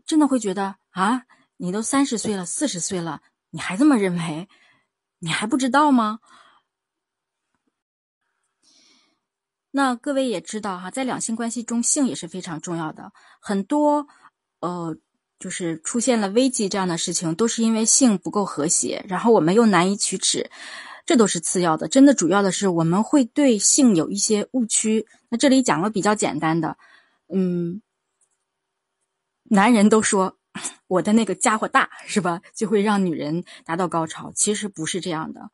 [0.06, 1.22] 真的会觉得啊，
[1.56, 4.48] 你都三十岁了，四十岁了，你还这么认为？
[5.18, 6.20] 你还不知道吗？
[9.72, 13.12] 那各位也知道哈，在两性关系中，性也是非常重要的。
[13.40, 14.06] 很多，
[14.60, 14.96] 呃。
[15.38, 20.48] 就是出现了危机这样的事情，都是因为性不够和谐，然后我们又难以启齿，
[21.04, 21.88] 这都是次要的。
[21.88, 25.04] 真的主要的是我们会对性有一些误区。
[25.30, 26.76] 那这里讲个比较简单的，
[27.28, 27.82] 嗯，
[29.42, 30.38] 男人都说
[30.86, 35.50] 我的那个家伙大是吧，就会让女人达到高潮，其实不是这样的，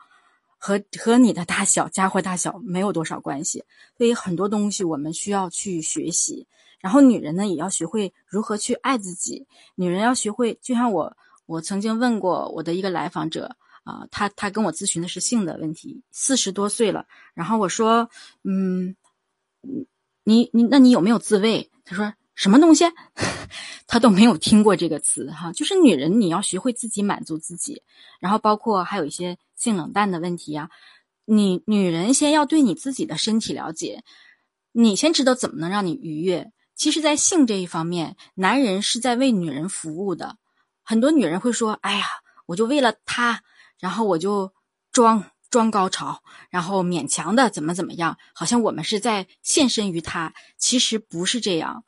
[0.59, 3.65] 和和你的大小家伙大小没有多少关系。
[3.97, 6.47] 所以很多东西我们需要去学习。
[6.81, 9.47] 然后女人呢，也要学会如何去爱自己。
[9.75, 17.05] 女人要学会，就像我，我曾经问过我的一个来访者啊，他他跟我咨询的是性的问题，四十多岁了。
[17.35, 18.09] 然后我说，
[18.45, 18.95] 嗯，
[20.23, 21.69] 你你那你有没有自慰？
[21.85, 22.85] 他说什么东西？
[23.89, 25.53] 他都没有听过这个词哈。
[25.53, 27.83] 就是女人，你要学会自己满足自己。
[28.21, 30.71] 然后包括还有一些性冷淡的问题呀，
[31.25, 34.05] 你女人先要对你自己的身体了解，
[34.71, 36.53] 你先知道怎么能让你愉悦。
[36.77, 40.37] 其实，在性这一方面，男人是在为女人服务的。
[40.85, 42.07] 很多女人会说：“哎呀，
[42.47, 43.43] 我就为了他，
[43.81, 44.53] 然后我就
[44.93, 50.33] 装装高潮，然后勉强的怎么怎么样，好像我们是在献身于他。
[50.57, 51.83] 其实不是这样。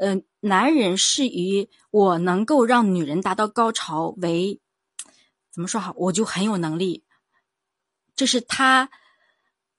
[0.00, 4.58] 嗯，男人是以我能够让女人达到高潮为
[5.52, 7.04] 怎么说好，我就很有能力。
[8.16, 8.88] 这是他，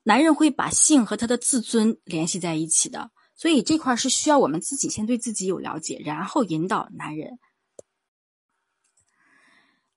[0.04, 7.40] 男人会把性和他的自尊联系在一起的。”所以这块是需要我们自己先对自己有了解，然后引导男人。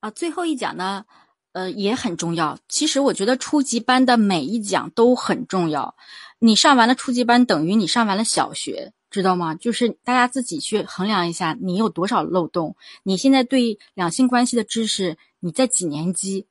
[0.00, 1.04] 啊，最后一讲呢，
[1.52, 2.58] 呃，也很重要。
[2.70, 5.94] 其实我觉得初级班的每一讲都很重要。
[6.38, 9.54] 你上完了初级班，等于你上完了小学，知道吗？
[9.54, 12.76] 就是大家自己去衡量一下，你有多少漏洞。
[13.02, 16.46] 你现在对两性关系的知识，你在几年级？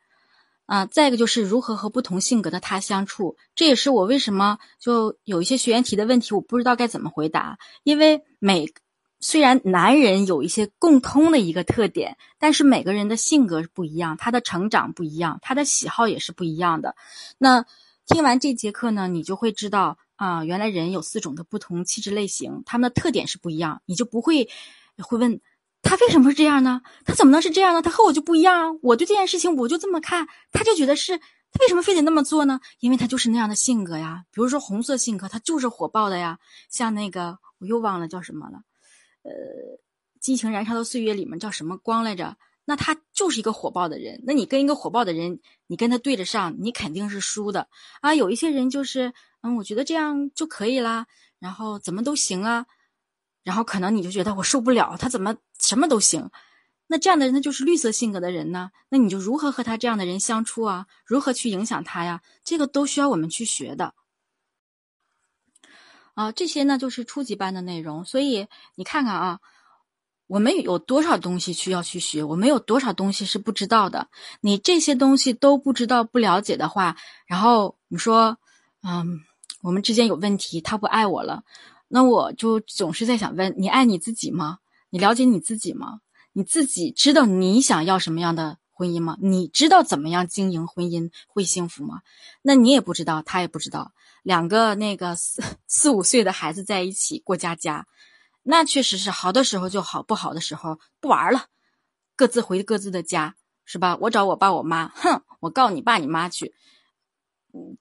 [0.66, 7.59] 啊，再一个就是如何和不同性格的他相处，这也是我为什么就有一些学员提的问题，我不知道该怎么回答。
[7.84, 8.72] 因为每
[9.20, 16.95] 虽然男人有一些共通的一个特点，但是每个人的性格不一样，他的成长不一样，他的喜好也是不一样的。
[17.38, 17.66] 那
[18.05, 24.49] 听完这节课呢，你就会知道啊，原来人有四种的不同气质类型，他们的特点是不一样，你就不会
[24.97, 25.41] 会问。
[25.82, 26.82] 他为什么是这样呢？
[27.03, 27.82] 他怎么能是这样呢？
[27.82, 28.80] 他和我就不一样啊！
[28.82, 32.61] 我对这件事情我就这么看，他就觉得是他为什么非得那么做呢？
[32.80, 34.24] 因为他就是那样的性格呀。
[34.32, 36.39] 比如说红色性格，他就是火爆的呀。
[36.69, 38.61] 像那个我又忘了叫什么了，
[39.24, 39.32] 呃，
[40.21, 42.38] 《激情燃烧的岁月》里面叫什么光来着？
[42.66, 44.22] 那他就是一个火爆的人。
[44.26, 47.68] 那你跟一个火爆的人，你跟他对着上，你肯定是输的
[48.01, 48.14] 啊。
[48.14, 51.07] 有一些人就是，嗯，我觉得这样就可以啦，
[51.39, 52.66] 然后怎么都行啊。
[53.43, 56.30] 然后可能你就觉得我受不了，他怎么什么都行？
[56.88, 58.72] 那这样的人，他就是绿色性格的人呢？
[58.89, 60.88] 那你就如何和他这样的人相处啊？
[61.05, 62.22] 如何去影响他呀？
[62.43, 63.95] 这个都需要我们去学的。
[66.14, 68.05] 啊，这些呢就是初级班的内容。
[68.05, 69.39] 所以你看看啊，
[70.28, 72.24] 我们有多少东西需要去学？
[72.24, 74.07] 我们有多少东西是不知道的？
[74.41, 76.95] 你这些东西都不知道、不了解的话，
[77.28, 78.38] 然后你说，
[78.82, 79.19] 嗯，
[79.61, 81.43] 我们之间有问题，他不爱我了。
[81.88, 84.59] 那我就总是在想问：你爱你自己吗？
[84.89, 85.99] 你了解你自己吗？
[86.32, 89.17] 你自己知道你想要什么样的婚姻吗？
[89.21, 92.01] 你知道怎么样经营婚姻会幸福吗？
[92.41, 93.91] 那你也不知道，他也不知道。
[94.24, 97.86] 两个那个四 四五岁的孩子在一起过家家，
[98.44, 101.46] 那确实是好的时候就好，不好的时候不玩了，
[102.16, 103.98] 各自回各自的家，是吧？
[104.02, 106.54] 我找我爸我妈，哼，我告你爸你妈去。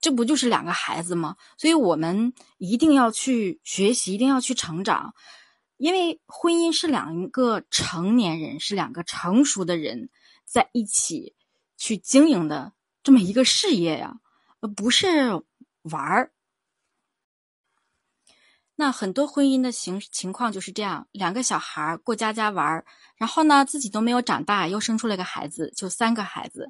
[0.00, 1.36] 这不就是两个孩子吗？
[1.56, 5.14] 所以我们一定要去学习，一定要去成长，
[5.78, 10.10] 因为婚姻是两个成年人，是两个成熟的人
[10.44, 11.34] 在一起
[11.76, 14.20] 去经营的这么一个事业呀，
[14.76, 15.42] 不是
[15.82, 16.32] 玩儿。
[18.82, 26.68] 那很多婚姻的情情况就是这样，两个小孩过家家玩，然后呢自己都没有长大，又生出了个孩子，就三个孩子，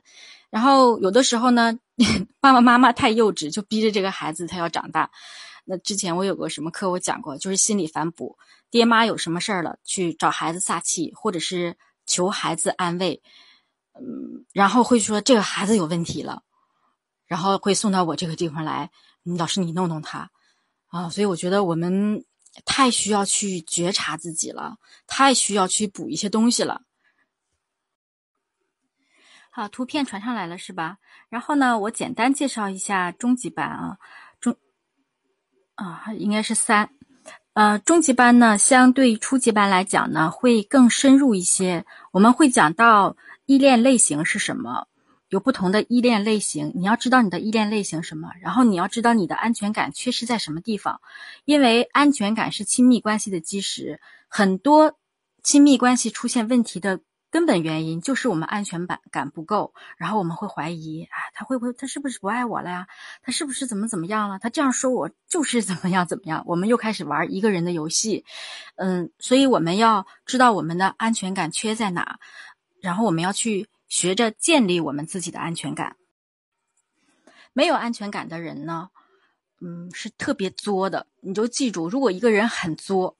[0.50, 1.78] 然后有的时候呢，
[2.38, 5.10] 爸爸妈妈太幼稚，就逼着这个孩子他要长大。
[5.64, 8.36] 那之前我有个什么课我讲过，就是心理反哺，
[8.70, 13.22] 爹妈有什么事儿了，去找孩子撒气，或者是求孩子安慰，
[13.94, 16.42] 嗯，然后会说这个孩子有问题了，
[17.26, 18.90] 然后会送到我这个地方来，
[19.38, 20.30] 老师你弄弄他。
[20.92, 22.22] 啊，所以我觉得我们
[22.66, 24.76] 太需要去觉察自己了，
[25.06, 26.82] 太需要去补一些东西了。
[29.50, 30.98] 好，图片传上来了是吧？
[31.30, 33.96] 然后呢，我简单介绍一下中级班啊，
[34.38, 34.54] 中
[35.76, 36.90] 啊应该是三，
[37.54, 43.16] 呃，中级班呢相对初级班来讲呢会更深入一些，我们会讲到
[43.46, 44.88] 依恋类型是什么。
[45.32, 51.00] 有不同的依恋类型，你要知道你的依恋类型什么，然后你要知道你的安全感缺失在什么地方，
[51.46, 53.98] 因为安全感是亲密关系的基石。
[54.28, 54.98] 很多
[55.42, 62.86] 亲密关系出现问题的根本原因就是我们安全感感不够，然后我们会怀疑啊，他会不会他是不是不爱我了呀？
[63.22, 64.38] 他是不是怎么怎么样了？
[64.38, 66.44] 他这样说我就是怎么样怎么样？
[66.46, 68.26] 我们又开始玩一个人的游戏，
[68.76, 72.18] 嗯，所以我们要知道我们的安全感缺在哪，
[72.82, 73.70] 然后我们要去。
[73.92, 75.96] 学着建立我们自己的安全感。
[77.52, 78.88] 没有安全感的人呢，
[79.60, 81.08] 嗯，是特别作的。
[81.20, 83.18] 你就记住，如果一个人很作，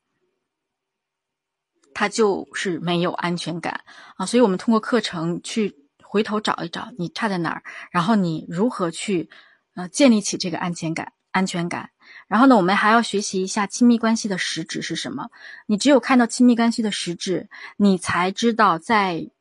[1.93, 3.85] 他就是没有安全感
[4.16, 4.25] 啊。
[4.25, 9.29] 所以我们通过课程去回头找一找你差在哪儿，然后你如何去
[9.75, 11.91] 呃建立起这个安全感、安全感。
[12.29, 15.29] 然后呢，我们还要学习一下亲密关系的实质是什么。
[15.66, 19.32] 你只有看到亲密关系的实质，你才知道在。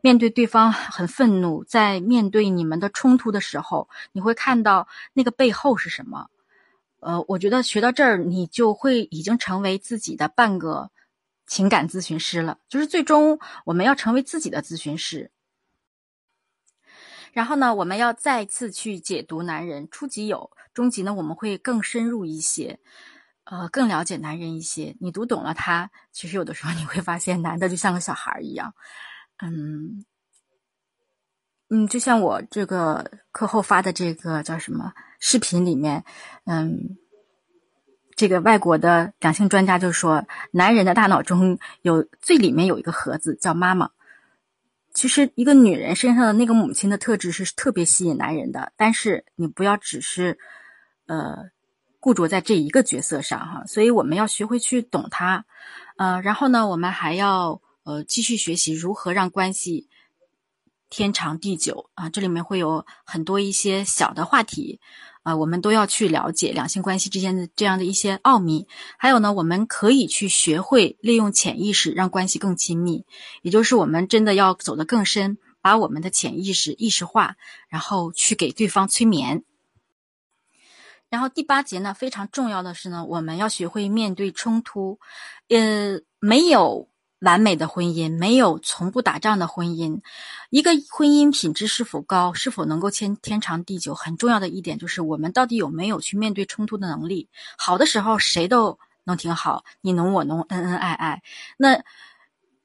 [0.00, 6.28] 面对对方很愤怒，在面对你们的冲突的时候，你会看到那个背后是什么？
[7.00, 10.90] 呃，我觉得学到这儿，你就会已经成为自己的半个
[11.46, 12.58] 情感咨询师了。
[12.68, 15.30] 就是最终我们要成为自己的咨询师。
[17.32, 19.88] 然后呢，我们要再次去解读男人。
[19.90, 22.78] 初级有，中级呢，我们会更深入一些，
[23.44, 24.94] 呃，更了解男人一些。
[25.00, 28.74] 你读懂了他，其实有的时候你会发现，男的就像个小孩一样。
[29.44, 30.04] 嗯，
[31.68, 36.04] 嗯，就像我这个课后发的这个叫什么视频里面，
[36.44, 36.96] 嗯，
[38.14, 43.90] 这个外国的两性专家就说，男人的大脑中有最里面有一个盒子叫妈妈。
[44.94, 50.38] 其实一个女人身上的那个母亲的特质是特别吸引男人的，但是你不要只是
[51.06, 51.50] 呃
[51.98, 55.44] 固着在这一个角色上哈，所以我们要学会去懂她，
[55.96, 57.60] 呃，然后呢，我们还要。
[57.84, 59.88] 呃，继续学习如何让关系
[60.88, 62.10] 天长地久啊！
[62.10, 64.78] 这里面会有很多一些小的话题
[65.22, 68.68] 啊，我们都要去了解两性关系之间的这样的一些奥秘。
[68.98, 73.04] 还有呢，我们可以去学会利用潜意识让关系更亲密，
[73.40, 77.36] 也就是我们真的要走得更深，把我们的潜意识意识化，
[77.68, 79.42] 然后去给对方催眠。
[81.08, 85.00] 然后第八节呢，非常重要的是呢，我们要学会面对冲突，
[85.48, 86.91] 呃，没有。
[87.22, 90.00] 完美的婚姻，没有从不打仗的婚姻。
[90.50, 97.28] 一个婚姻品质是否高，是否能够天天长地久，很重要的一点就是我们到底有没有去面对冲突的能力。
[97.56, 101.22] 好的时候谁都能挺好，你侬我侬，恩恩爱爱。
[101.56, 101.84] 那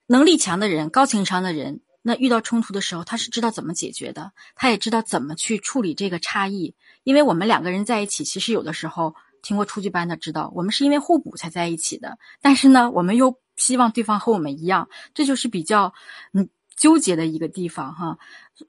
[0.08, 6.74] 能力强的人，高情商的人，那遇到冲突的时候，他是知道怎么解决的，他也知道怎么去处理这个差异。
[7.04, 12.18] 因为我们两个人在一起，其实有的时候听过初级班的知道，我们是因为互补才在一起的。
[12.42, 15.94] 但是呢，我们又希望对方和我们一样，这就是比较
[16.32, 18.18] 嗯纠结的一个地方哈。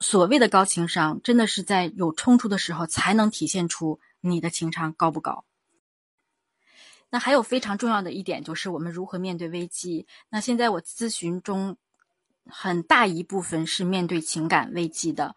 [0.01, 5.45] 所谓的高情商，真的是在有冲突的时候才能体现出你的情商高不高。
[7.09, 10.05] 那还有非常重要的一点就是我们如何面对危机。
[10.29, 11.77] 那现在我咨询中
[12.45, 15.35] 很大一部分是面对情感危机的，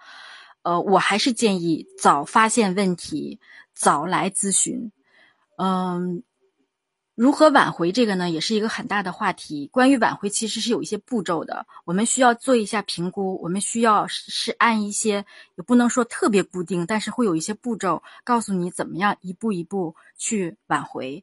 [0.62, 3.38] 呃，我还是建议早发现问题，
[3.74, 4.90] 早来咨询，
[5.57, 6.22] 嗯。
[7.15, 8.31] 如何挽回这个呢？
[8.31, 9.67] 也是一个很大的话题。
[9.67, 13.39] 关于挽回，其实是有一些步骤的，我们需要做一下评估。
[13.43, 21.23] 我们需要是按一些，也不能说特别固定，但是会有一些步骤，告诉你怎么样一步一步去挽回。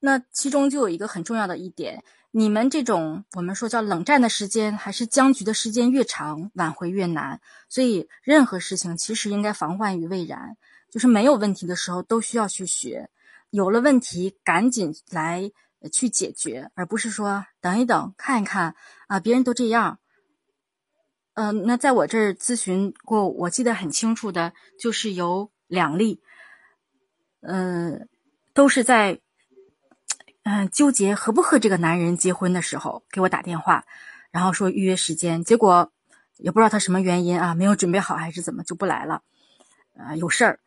[0.00, 7.42] 那其中就有一个很重要的一点，你们这种我们说叫冷战的时间，还是僵局的时间越长，挽回越难。
[7.68, 10.56] 所以任何事情其实应该防患于未然，
[10.90, 13.10] 就是没有问题的时候都需要去学。
[13.50, 15.50] 有了问题，赶紧来
[15.92, 18.74] 去解决，而不是说等一等，看一看
[19.06, 19.98] 啊，别人都这样。
[21.34, 26.22] 嗯，那在我这儿咨询过，我记得很清楚的，就是有两例，
[27.40, 28.08] 嗯，
[28.54, 29.20] 都是在
[30.44, 33.84] 嗯纠结和不和这个男人结婚的时候给我打电话，
[34.30, 35.92] 然后说预约时间，结果
[36.38, 39.22] 也不知道他什么原因啊，没有准备好还是怎么就不来了，
[39.98, 40.60] 啊，有事儿。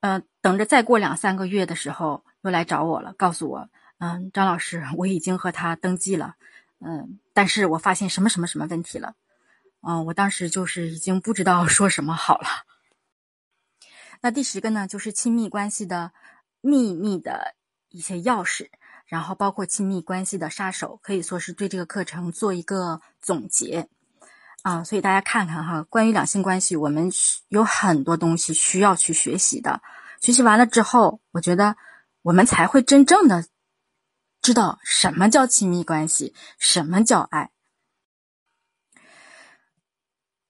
[0.00, 3.68] 嗯，等着再过两三个月的时候又来找我了，告诉我，
[3.98, 6.34] 嗯，张老师，我已经和他登记了，
[6.80, 9.14] 嗯，但是我发现什么什么什么问题了，
[9.80, 12.48] 嗯，我当时就是已经不知道说什么好了。
[14.20, 16.12] 那第十个呢，就是亲密关系的
[16.60, 17.54] 秘密的
[17.88, 18.68] 一些钥匙，
[19.06, 23.88] 然后包括亲密关系的杀手，可以说是对这个课程做一个总结。
[24.66, 27.08] 啊，所以大家看看哈，关于两性关系，我们
[27.50, 29.80] 有很多东西需要去学习的。
[30.20, 31.76] 学习完了之后，我觉得
[32.22, 33.44] 我们才会真正的
[34.42, 37.50] 知道什么叫亲密关系，什么叫爱。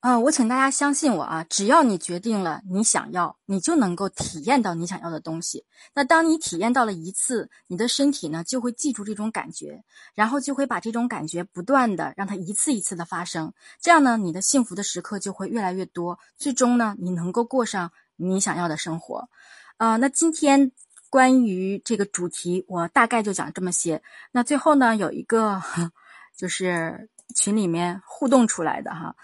[0.07, 1.45] 嗯，我请大家相信我啊！
[1.51, 5.65] 只要你决定了你想要，你就能够体验到你想要的东西。
[5.95, 9.83] 那当你体验到了一次，你的身体呢就会记住这种感觉，
[10.15, 13.53] 然后就会把这种感觉不断的让它一次一次的发生。
[13.81, 19.29] 这样呢，你的幸福的时刻就会越来越多，最终呢，你能够过上你想要的生活。
[19.77, 20.71] 啊，那今天
[21.11, 24.01] 关于这个主题，我大概就讲这么些。
[24.31, 25.61] 那最后呢，有一个
[26.39, 29.17] 就是群里面互动出来的哈。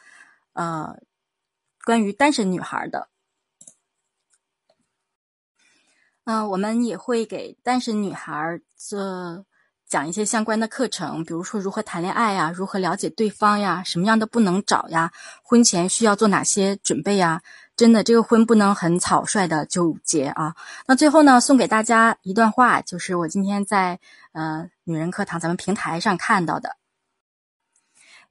[0.53, 0.97] 呃，
[1.85, 3.09] 关于单身女孩的，
[6.25, 9.45] 嗯，我们也会给单身女孩做
[9.87, 17.43] 讲一些相关的课程，比如说如何谈恋爱呀，如何了解对方呀，什么样的不能找呀，婚前需要做哪些准备呀？
[17.75, 20.55] 真的，这个婚不能很草率的就结啊。
[20.87, 23.99] 那最后呢，送给大家一段话，就是我今天在
[24.33, 26.77] 呃女人课堂咱们平台上看到的。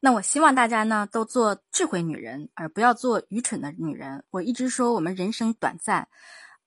[0.03, 4.23] 那我希望大家呢都做智慧女人，而不要做愚蠢的女人。
[4.31, 6.07] 我一直说我们人生短暂，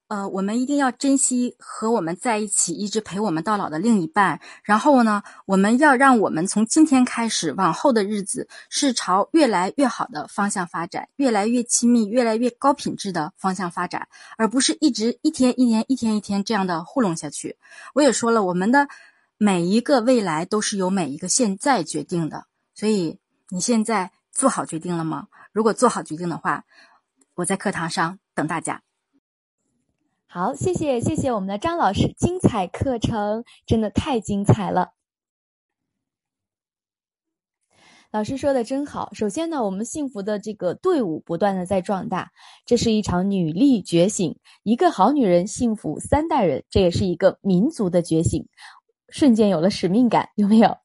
[0.07, 4.39] 呃，我们一定要珍惜和我们在一起，一直陪我们到老的另一半。
[4.63, 14.07] 然后呢，我们要让我们从今天开始往后的日子是朝越来越好的方向发展，越来越亲密，越来越高品质的方向发展，
[14.39, 17.57] 而不是一直一天一天一天一天这样的糊弄下去。
[17.95, 18.87] 我也说了，我们的
[19.39, 22.45] 每一个未来都是由每一个现在决定的，
[22.77, 23.19] 所以。
[23.51, 25.29] 你现在做好决定了吗？
[25.53, 26.65] 如果做好决定的话，
[27.35, 28.83] 我在课堂上等大家。
[30.27, 34.93] 好，谢谢谢谢我们的张老师，精彩课程真的太精彩了。
[38.11, 39.13] 老师说的真好。
[39.13, 42.33] 首先呢，我们幸福的这个队伍不断的在壮大，
[42.65, 48.49] 这是一场女力觉醒，一个好女人幸福三代人，这也是一个民族的觉醒，
[49.09, 50.79] 瞬间有了使命感，有没有？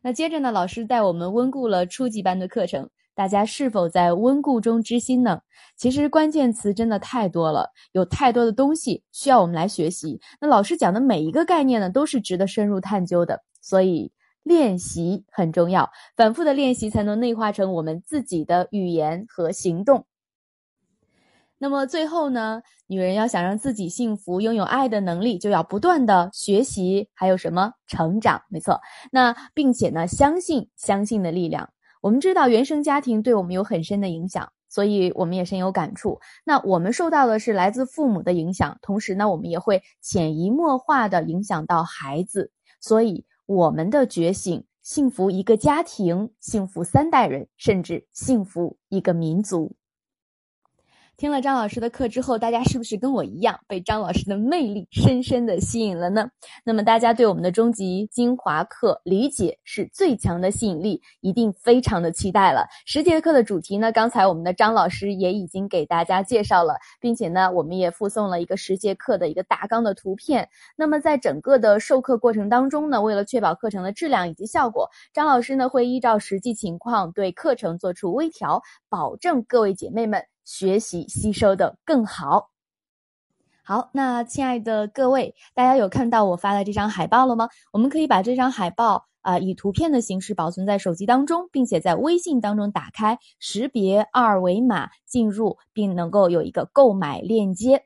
[0.00, 5.40] 那接着呢，老师带我们温故了初级班的课程，大家是否在温故中知新呢？
[5.76, 10.20] 其实关键词真的太多了，有太多的东西需要我们来学习。
[10.40, 14.10] 那老师讲的每一个概念呢，都是值得深入探究的，所以
[14.44, 20.06] 练习很重要，反复的练习才能内化成我们自己的语言和行动。
[21.58, 28.42] 那么最后呢，女人要想让自己幸福、拥有爱的能力，就要不断的学习，还有什么成长？
[28.48, 28.80] 没错，
[29.10, 31.68] 那并且呢，相信相信的力量。
[32.00, 36.20] 我们知道原生家庭对我们有很深的影响，所以我们也深有感触。
[36.44, 42.52] 那我们受到的是来自父母的影响，同时呢，我们也会潜移默化的影响到孩子。
[42.80, 49.74] 所以我们的觉醒，幸福一个家庭，幸福三代人，甚至幸福一个民族。
[51.18, 56.30] 听了张老师的课之后，大家是不是跟我一样被张老师的魅力深深的吸引了呢？
[56.62, 62.68] 那么大家对我们的终极精华课理解是最强的吸引力，一定非常的期待了。
[62.86, 70.48] 十节课的主题呢，刚才我们的张老师也已经给大家介绍了，并且呢，我们也附送了一个十节课的一个大纲的图片。
[70.76, 80.22] 那么在整个的授课过程当中呢，为了确保课程的质量以及效果，张老师呢会依照实际情况对课程做出微调，保证各位姐妹们。
[80.48, 82.48] 学习吸收的更好。
[83.62, 87.50] 好，那亲爱的各位，大家有看到我发的这张海报了吗？
[87.70, 97.84] 我们可以把这张海报啊以图片的形式保存在手机当中，并且在微信当中打开，识别二维码进入，并能够有一个购买链接。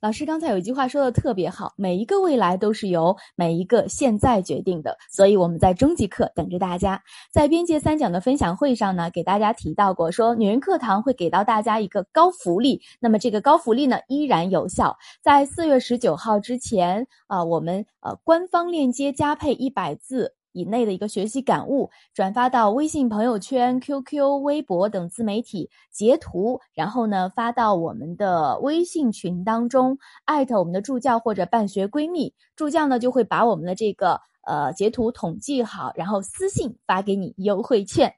[0.00, 4.96] 老师刚才有一句话说的特别好，每一个未来都是由每一个现在决定的。
[5.10, 7.02] 所以我们在终极课等着大家。
[7.30, 12.80] 在边界三讲的分享会上呢，给大家提到过，说女人课堂会给到大家一个高福利。
[12.98, 20.34] 那么这个高福利呢，依然有效，在四月十九号之前啊，我们呃官方链接加配一百字。
[20.52, 38.14] 以内的一个学习感悟，转发到微信朋友圈、QQ、微博等自媒体，截图，然后呢发到我们的微信群当中，艾特我们的助教或者办学闺蜜，助教呢就会把我们的这个呃截图统计好，然后私信发给你优惠券。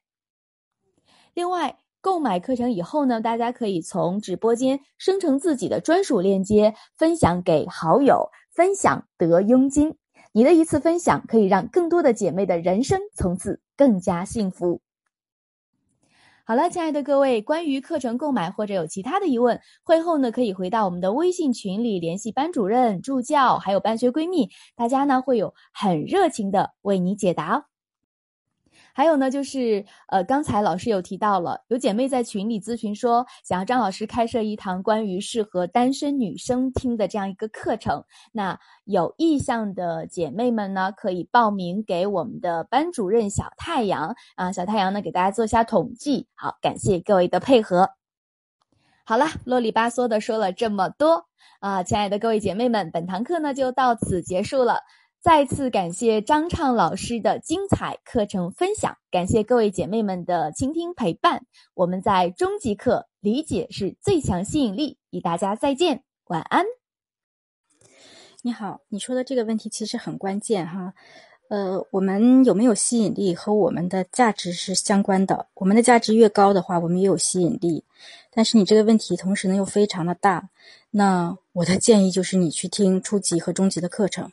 [1.35, 9.97] 另外，购买课程以后呢，大家可以从直播间生成自己的专属链接，分享给好友，分享得佣金。
[10.35, 14.81] 你的一次分享可以让更多的姐妹的人生从此更加幸福。
[16.45, 27.65] 好了，亲爱的各位，关于课程购买或者有其他的疑问，会后呢可以回到我们的微信群里联系班主任、助教，还有班学闺蜜，大家呢会有很热情的为你解答哦。
[28.95, 38.05] 还有呢，就是呃，刚才老师有提到了，有姐妹在群里咨询说，想要张老师开设一堂关于适合单身女生听的这样一个课程。
[38.33, 46.27] 那有意向的姐妹们呢，可以报名给我们的班主任小太阳啊，小太阳呢给大家做一下统计。
[46.35, 47.89] 好，感谢各位的配合。
[49.05, 51.27] 好了，啰里吧嗦的说了这么多
[51.61, 54.81] 啊，亲爱的各位姐妹们，本堂课呢就到此结束了。
[55.23, 61.47] 再次感谢张畅老师的精彩课程分享，感谢各位姐妹们的倾听陪伴。
[61.75, 66.65] 我们在中级课理解是最强吸引力，与大家再见，晚安。
[68.43, 70.93] 你好，你说的这个问题其实很关键哈。
[71.49, 75.47] 呃，我们有没有吸引力和我们的价值是相关的。
[75.55, 77.85] 我们的价值越高的话，我们也有吸引力。
[78.33, 80.49] 但是你这个问题同时呢又非常的大，
[80.91, 84.33] 那我的建议就是你去听初级和中级的课程。